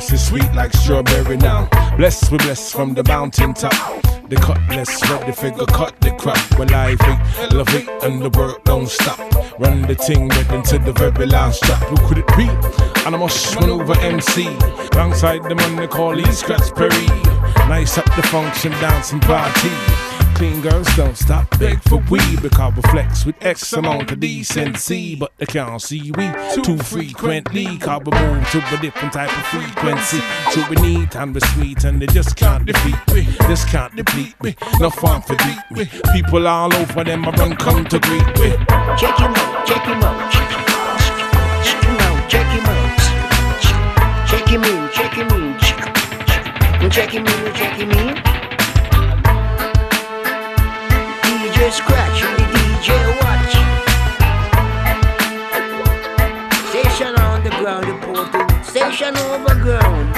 Like 0.00 0.08
Cersei, 0.08 0.18
sweet 0.18 0.54
like 0.54 0.72
strawberry 0.72 1.36
now. 1.36 1.68
Blessed 1.96 2.30
we 2.30 2.38
blessed 2.38 2.72
from 2.72 2.94
the 2.94 3.04
mountain 3.04 3.52
top. 3.52 3.72
The 4.28 4.36
cutlass, 4.36 5.00
the 5.00 5.32
figure, 5.32 5.66
cut 5.66 6.00
the 6.00 6.12
crap. 6.12 6.58
Well, 6.58 6.72
I 6.72 6.94
think, 6.96 7.52
love 7.52 7.74
it, 7.74 7.88
and 8.04 8.22
the 8.22 8.30
work 8.38 8.62
don't 8.64 8.88
stop. 8.88 9.18
Run 9.58 9.82
the 9.82 9.94
thing 9.94 10.28
right 10.28 10.52
into 10.52 10.78
the 10.78 10.92
very 10.92 11.26
last 11.26 11.62
drop. 11.64 11.82
Who 11.88 11.96
could 12.08 12.18
it 12.18 12.26
be? 12.36 12.48
And 13.04 13.14
I 13.14 13.18
must 13.18 13.58
maneuver 13.60 13.98
MC. 13.98 14.46
Alongside 14.92 15.42
the 15.42 15.54
man 15.54 15.76
they 15.76 15.88
call 15.88 16.14
Lee 16.14 16.32
Scratch 16.32 16.72
Perry. 16.74 17.06
Nice 17.68 17.98
up 17.98 18.06
the 18.16 18.22
function, 18.22 18.72
dancing 18.72 19.20
party. 19.20 19.70
Clean 20.40 20.62
girls 20.62 20.86
don't 20.96 21.18
stop, 21.18 21.58
beg 21.58 21.82
for 21.82 22.02
weed 22.10 22.40
because 22.40 22.74
we 22.74 22.80
flex 22.90 23.26
with 23.26 23.36
X 23.42 23.74
amount 23.74 24.10
of 24.10 24.20
decency. 24.20 25.14
But 25.14 25.32
they 25.36 25.44
can't 25.44 25.82
see 25.82 26.12
we 26.12 26.32
too 26.54 26.78
frequently. 26.78 27.76
Cause 27.76 28.00
we 28.06 28.18
move 28.18 28.50
to 28.52 28.58
a 28.74 28.80
different 28.80 29.12
type 29.12 29.28
of 29.36 29.44
frequency. 29.48 30.18
So 30.52 30.66
we 30.70 30.76
need 30.76 31.14
and 31.14 31.34
we 31.34 31.40
sweet 31.40 31.84
and 31.84 32.00
they 32.00 32.06
just 32.06 32.36
can't 32.36 32.64
defeat 32.64 32.96
me. 33.12 33.28
Just 33.48 33.68
can't 33.68 33.94
deplete 33.94 34.42
me. 34.42 34.56
No 34.80 34.88
fun 34.88 35.20
for 35.20 35.36
deep 35.36 35.70
me. 35.72 35.84
People 36.14 36.48
all 36.48 36.74
over 36.74 37.04
them 37.04 37.26
I 37.26 37.32
run 37.32 37.54
come 37.56 37.84
to 37.84 37.98
greet 37.98 38.26
me. 38.40 38.56
Check 38.96 39.18
him 39.18 39.34
out, 39.36 39.66
check 39.66 39.84
him 39.84 40.02
out. 40.02 40.32
Check 40.32 41.84
him 41.84 42.00
out, 42.00 42.30
check 42.30 42.46
him 42.46 42.64
out. 42.64 42.98
Check 44.26 44.48
him 44.48 44.64
in, 44.64 44.90
check 44.90 45.12
him 45.12 45.28
in. 45.32 45.58
Check 46.90 47.10
him 47.10 47.26
in, 47.26 47.54
check 47.54 47.76
him 47.76 47.90
in. 47.90 48.39
DJ 51.60 51.72
Scratch 51.72 52.22
and 52.22 52.36
the 52.38 52.44
DJ 52.56 52.88
Watch. 53.20 53.54
Station 56.70 57.14
on 57.16 57.44
the 57.44 57.50
ground 57.50 57.86
reporting. 57.86 58.48
Station 58.64 59.14
overground. 59.28 60.16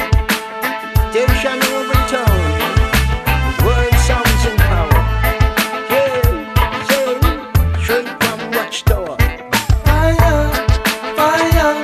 Station 1.11 1.59
over 1.75 1.99
town. 2.07 2.39
World 3.67 3.95
sounds 4.07 4.45
in 4.47 4.57
power. 4.71 5.03
Yeah, 5.91 6.23
say, 6.87 7.19
straight 7.83 8.11
from 8.23 8.39
Watchtower. 8.53 9.17
Fire, 9.83 10.47
fire. 11.19 11.75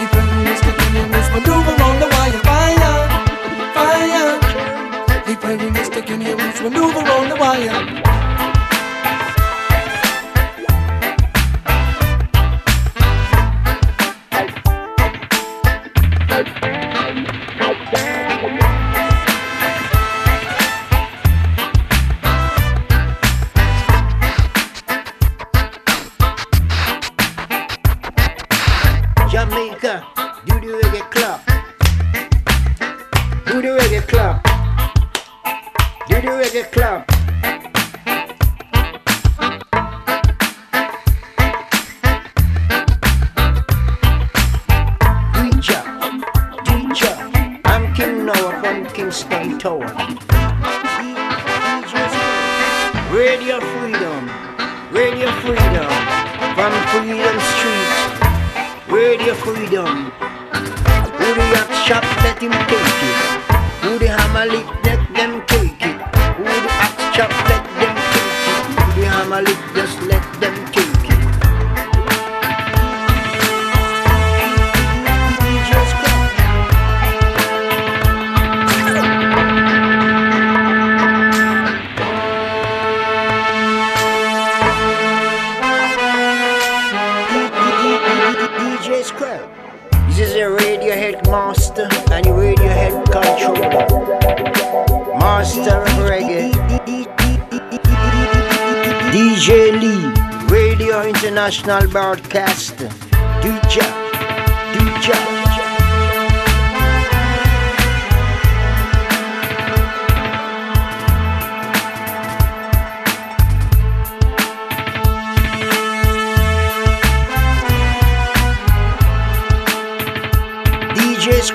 The 0.00 0.06
Prime 0.12 0.32
Minister 0.44 0.72
Kenny 0.80 1.04
must 1.10 1.30
maneuver 1.34 1.76
on 1.82 2.00
the 2.00 2.08
wire. 2.14 2.40
Fire, 2.48 2.96
fire. 3.76 4.32
The 5.26 5.34
Prime 5.36 5.58
Minister 5.58 6.00
Kenny 6.00 6.34
must 6.34 6.62
maneuver 6.62 7.00
on 7.00 7.28
the 7.28 7.36
wire. 7.36 8.01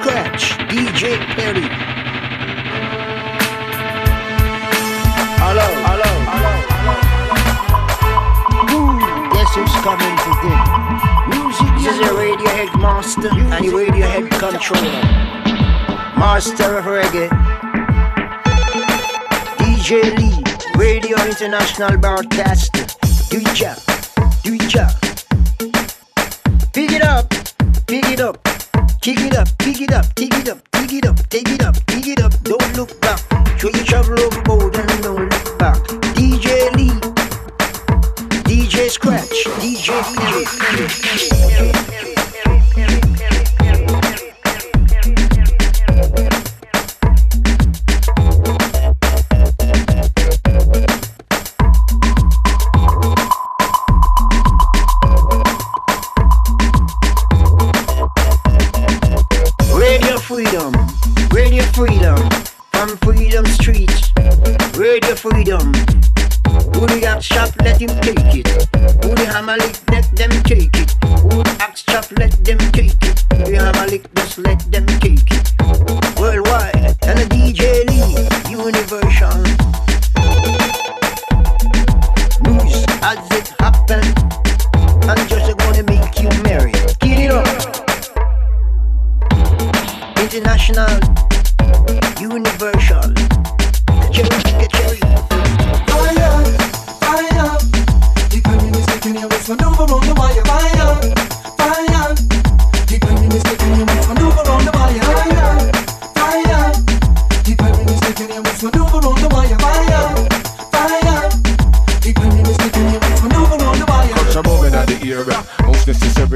Scratch, 0.07 0.55
DJ 0.69 1.19
Perry. 1.35 1.67
Hello, 5.43 5.67
hello, 5.83 6.11
hello, 6.31 6.53
hello. 6.71 6.95
Guess 9.33 9.51
who's 9.55 9.75
coming 9.83 10.15
today? 10.23 10.59
Music 11.27 11.71
this 11.75 11.91
is 11.91 11.99
a 11.99 12.11
Radiohead 12.13 12.71
master 12.79 13.31
and 13.35 13.51
a 13.51 13.69
Radiohead 13.69 14.25
controller. 14.39 15.03
Master 16.17 16.77
of 16.77 16.85
reggae. 16.85 17.27
DJ 19.57 19.89
Lee, 20.17 20.41
Radio 20.77 21.17
International 21.25 21.97
Broadcaster. 21.97 22.85
Do 23.29 23.41
your 23.41 23.53
job, 23.53 23.77
do 24.41 24.55
your 24.55 24.69
job. 24.69 24.91
Pick 26.71 26.91
it 26.93 27.01
up, 27.01 27.29
pick 27.87 28.05
it 28.05 28.21
up. 28.21 28.46
Kick 29.07 29.21
it 29.21 29.37
up, 29.37 29.47
kick 29.59 29.79
it 29.79 29.93
up, 29.93 30.15
kick 30.15 30.33
it 30.33 30.49
up, 30.49 30.76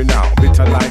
Most 0.03 0.30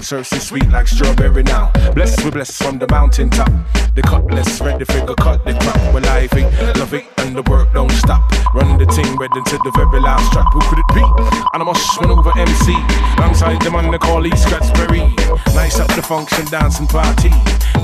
Bitter 0.01 0.25
sweet 0.25 0.67
like 0.71 0.89
strawberry 0.89 1.43
now. 1.43 1.71
Blessed 1.93 2.25
we 2.25 2.31
bless 2.31 2.57
from 2.57 2.79
the 2.79 2.89
mountain 2.89 3.29
top. 3.29 3.53
The 3.95 4.01
cutlass, 4.01 4.59
ready 4.63 4.87
figure, 4.87 5.15
cut 5.15 5.45
the 5.45 5.53
crop. 5.53 5.77
Well, 5.93 6.07
I 6.07 6.27
think, 6.27 6.49
love 6.79 6.95
it, 6.95 7.05
and 7.19 7.37
the 7.37 7.43
work 7.51 7.71
don't 7.75 7.93
stop. 7.93 8.25
Running 8.55 8.79
the 8.79 8.87
team, 8.87 9.15
ready 9.19 9.37
into 9.37 9.61
the 9.61 9.71
very 9.77 10.01
last 10.01 10.33
track. 10.33 10.47
Who 10.55 10.61
could 10.61 10.79
it 10.79 10.89
be? 10.95 11.05
And 11.53 11.61
I 11.61 11.65
must 11.65 12.01
maneuver 12.01 12.33
MC. 12.35 12.73
Alongside 13.19 13.61
the 13.61 13.71
man 13.71 13.91
they 13.91 13.99
call 13.99 14.27
East 14.27 14.49
Scratsberry. 14.49 15.05
Nice 15.55 15.79
up 15.79 15.93
the 15.95 16.03
function, 16.03 16.47
dancing 16.47 16.87
party. 16.87 17.31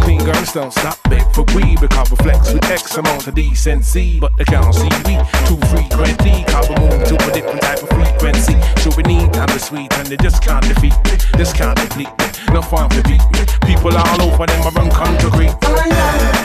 Clean 0.01 0.25
girls 0.25 0.55
don't 0.55 0.73
stop, 0.73 0.97
big 1.11 1.27
for 1.35 1.45
we. 1.53 1.77
Because 1.77 2.11
we 2.11 2.17
flex 2.17 2.51
with 2.55 2.65
X 2.65 2.97
amount 2.97 3.27
of 3.27 3.35
decency. 3.35 4.21
But 4.21 4.33
they 4.39 4.45
can't 4.45 4.75
see 4.75 4.89
we 5.05 5.21
too 5.45 5.61
frequently. 5.69 6.49
Cause 6.49 6.67
we 6.71 6.77
move 6.81 7.05
to 7.13 7.15
a 7.15 7.33
different 7.35 7.61
type 7.61 7.83
of 7.83 7.91
frequency. 7.91 8.57
So 8.81 8.89
we 8.97 9.03
need 9.03 9.37
and 9.37 9.51
the 9.51 9.59
sweet, 9.59 9.93
and 9.99 10.09
they 10.09 10.17
just 10.17 10.43
can't 10.43 10.65
defeat 10.65 10.97
me. 11.05 11.19
Just 11.37 11.57
can't 11.57 11.77
defeat 11.77 12.06
me. 12.19 12.55
No 12.55 12.63
fun 12.63 12.89
to 12.91 13.03
beat 13.03 13.23
me. 13.33 13.41
People 13.67 13.97
all 13.97 14.23
over 14.23 14.47
them 14.47 14.63
around 14.63 14.91
country. 14.93 15.49
Oh, 15.63 15.77
Fire, 15.77 16.36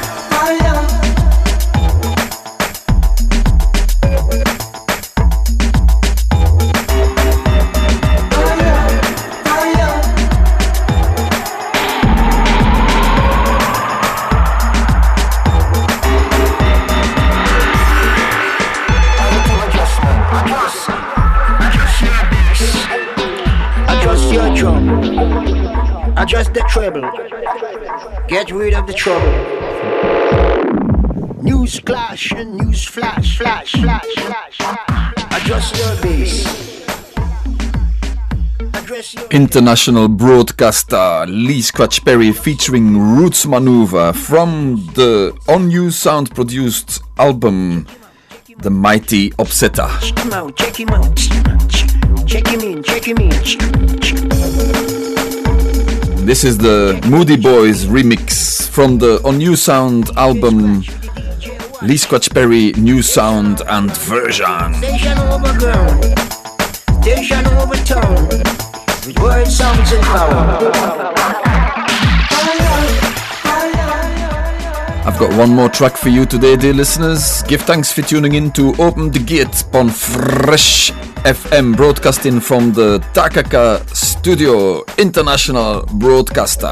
Adjust 26.21 26.53
the 26.53 26.61
treble. 26.69 27.01
Get 28.27 28.51
rid 28.51 28.75
of 28.75 28.85
the 28.85 28.93
trouble. 28.93 29.31
News 31.41 31.79
clash 31.79 32.31
and 32.31 32.57
news 32.57 32.83
flash, 32.85 33.39
flash, 33.39 33.71
flash, 33.71 34.05
flash. 34.15 34.59
Adjust 35.31 35.75
your 35.77 35.95
bass. 36.03 36.45
International 39.31 40.07
broadcaster 40.07 41.25
Lee 41.27 41.63
Scratch 41.63 42.05
Perry 42.05 42.31
featuring 42.31 42.99
Roots 42.99 43.47
Manuva 43.47 44.13
from 44.15 44.75
the 44.93 45.35
On-U 45.47 45.89
Sound 45.89 46.35
produced 46.35 47.01
album 47.17 47.87
The 48.59 48.69
Mighty 48.69 49.31
Upsetter. 49.31 49.89
check 50.01 50.19
him 50.19 50.33
out, 50.33 50.55
check 50.55 50.75
him 50.75 50.89
out. 50.89 51.17
Check 52.27 52.47
him 52.47 52.61
in, 52.61 52.83
check 52.83 53.05
him 53.05 53.17
in. 53.17 55.00
This 56.23 56.43
is 56.43 56.57
the 56.57 57.01
Moody 57.09 57.35
Boys 57.35 57.85
remix 57.85 58.69
from 58.69 58.99
the 58.99 59.19
On-U 59.25 59.55
Sound 59.55 60.11
album 60.17 60.83
Lee 61.81 61.97
Scratch 61.97 62.29
Perry 62.29 62.73
New 62.73 63.01
Sound 63.01 63.63
and 63.67 63.91
Version. 63.97 64.75
Station 64.75 65.17
overgrown, 65.17 66.01
station. 67.01 67.43
With 69.19 69.61
and 69.61 70.03
power. 70.03 71.11
I've 75.03 75.17
got 75.17 75.35
one 75.35 75.49
more 75.49 75.69
track 75.69 75.97
for 75.97 76.09
you 76.09 76.27
today, 76.27 76.55
dear 76.55 76.73
listeners. 76.73 77.41
Give 77.47 77.61
thanks 77.63 77.91
for 77.91 78.03
tuning 78.03 78.35
in 78.35 78.51
to 78.51 78.75
Open 78.77 79.09
the 79.09 79.17
Gate 79.17 79.63
on 79.73 79.89
Fresh 79.89 80.91
FM, 81.23 81.75
broadcasting 81.75 82.39
from 82.39 82.71
the 82.73 82.99
Takaka 83.13 83.83
Studio 84.21 84.83
International 84.99 85.81
Broadcaster. 85.93 86.71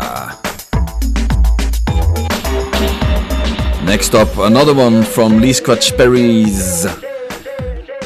Next 3.83 4.13
up, 4.13 4.29
another 4.37 4.75
one 4.75 5.01
from 5.01 5.41
Lee 5.41 5.53
Scratch 5.53 5.97
Perry's 5.97 6.85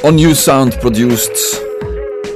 On-U 0.01 0.33
Sound 0.33 0.79
produced 0.79 1.61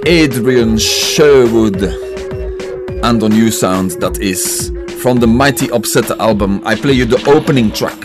Adrian 0.06 0.78
Sherwood 0.78 1.82
and 1.82 3.24
On-U 3.24 3.52
Sound 3.52 3.92
that 4.02 4.18
is 4.20 4.74
from 5.02 5.22
the 5.22 5.28
Mighty 5.28 5.72
Upset 5.72 6.12
album. 6.20 6.62
I 6.66 6.76
play 6.76 6.92
you 6.92 7.06
the 7.06 7.24
opening 7.30 7.72
track. 7.72 8.04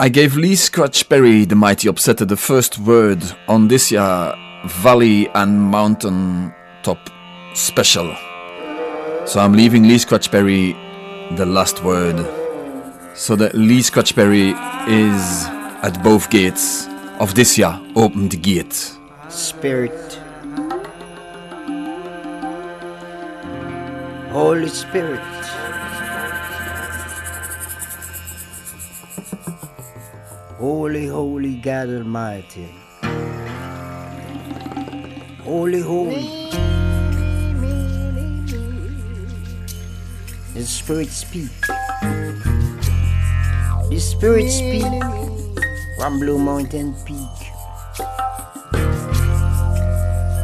I 0.00 0.08
gave 0.08 0.34
Lee 0.34 0.56
Scratch 0.56 1.08
Perry, 1.08 1.44
the 1.44 1.54
Mighty 1.54 1.86
Upsetter, 1.86 2.26
the 2.26 2.36
first 2.36 2.80
word 2.80 3.22
on 3.46 3.68
this 3.68 3.92
year 3.92 4.34
Valley 4.66 5.28
and 5.28 5.60
Mountain 5.60 6.52
Top 6.82 6.98
special. 7.54 8.14
So 9.26 9.40
I'm 9.40 9.52
leaving 9.52 9.84
Lee 9.84 9.98
Scratch 9.98 10.30
Perry 10.30 10.72
the 11.36 11.46
last 11.46 11.82
word. 11.84 12.18
So 13.14 13.36
that 13.36 13.54
Lee 13.54 13.82
Scratch 13.82 14.14
Perry 14.14 14.50
is 14.88 15.46
at 15.82 16.00
both 16.02 16.30
gates 16.30 16.88
of 17.18 17.34
this 17.34 17.58
year. 17.58 17.78
Open 17.96 18.28
the 18.28 18.36
gate. 18.36 18.96
Spirit. 19.28 20.18
Holy 24.30 24.68
Spirit. 24.68 25.20
Holy, 30.58 31.06
holy 31.06 31.56
God 31.56 31.88
Almighty. 31.88 32.68
Holy, 35.42 35.80
holy. 35.80 36.69
The 40.60 40.66
Spirit 40.66 41.08
speak. 41.08 41.48
The 43.88 43.98
Spirit 43.98 44.50
speak 44.50 44.84
from 45.96 46.20
Blue 46.20 46.36
Mountain 46.38 46.94
Peak. 47.06 47.16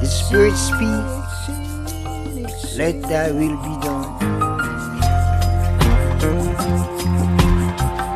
The 0.01 0.07
Spirit 0.09 0.57
speak. 0.57 1.05
Let 2.79 3.03
thy 3.03 3.31
will 3.31 3.61
be 3.61 3.77
done. 3.85 4.09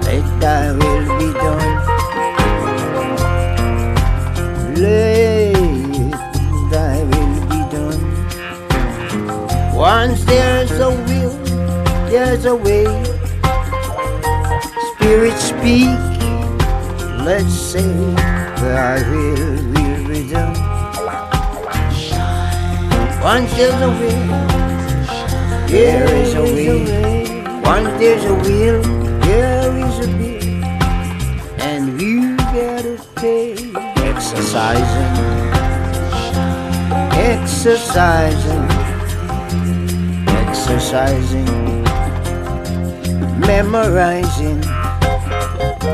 Let 0.01 0.24
thy 0.40 0.72
will 0.72 1.05
be 1.20 1.28
done. 1.36 1.72
Let 4.74 5.53
thy 6.72 7.05
will 7.12 7.40
be 7.53 7.61
done. 7.76 8.01
Once 9.76 10.24
there's 10.24 10.70
a 10.80 10.88
will, 10.88 11.20
there's 12.11 12.45
a 12.45 12.57
way. 12.57 12.85
Spirit 14.95 15.39
speak. 15.39 15.99
Let's 17.25 17.55
say 17.55 17.87
thy 18.59 18.99
will 19.11 19.57
will 19.73 20.09
be 20.09 20.29
done. 20.29 20.57
Once 23.23 23.51
there's 23.55 23.81
a 23.81 23.91
will, 24.01 24.27
there 25.69 26.13
is 26.15 26.35
a 26.35 26.43
will. 26.43 27.63
Once 27.63 27.91
there's 28.01 28.25
a 28.25 28.35
will, 28.35 28.83
there 29.21 29.71
is 29.87 29.97
a 30.07 30.09
will. 30.19 30.65
And 31.61 32.01
you 32.01 32.37
gotta 32.37 32.99
stay 32.99 33.53
exercising, 34.11 35.13
exercising, 37.15 38.67
exercising, 40.27 41.89
memorizing. 43.39 44.61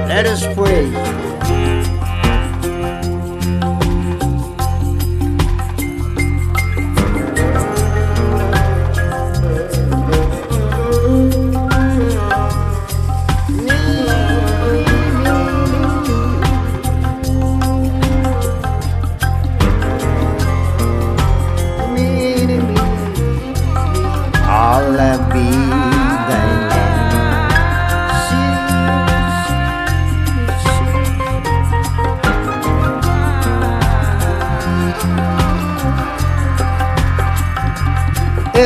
Let 0.08 0.26
us 0.26 0.42
pray. 0.54 0.86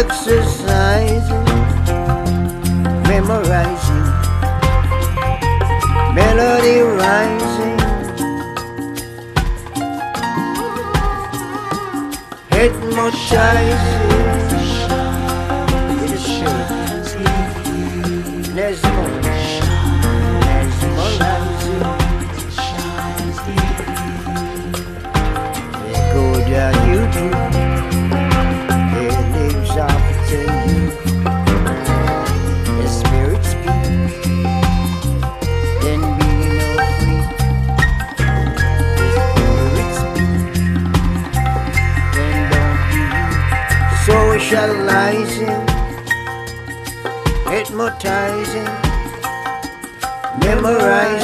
Exercising, 0.00 1.44
memorizing, 3.06 4.06
melody 6.14 6.80
rising, 6.80 7.78
hypnotizing. 12.48 13.89
Socializing, 44.50 45.46
hypnotizing, 47.46 48.64
memorizing, 50.40 51.19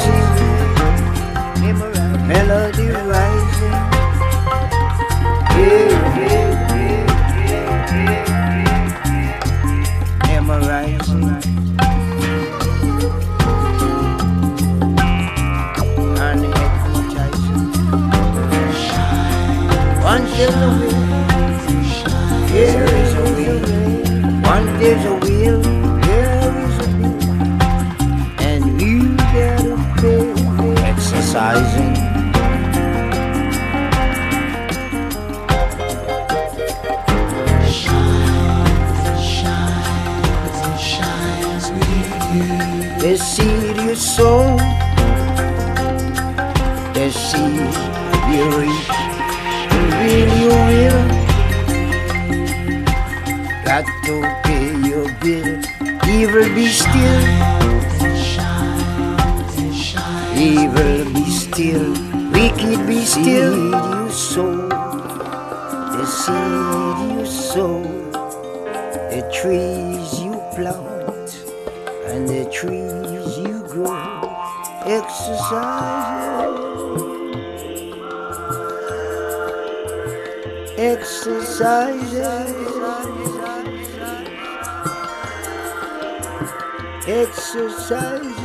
Exercise. 87.89 88.36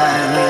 Let 0.00 0.49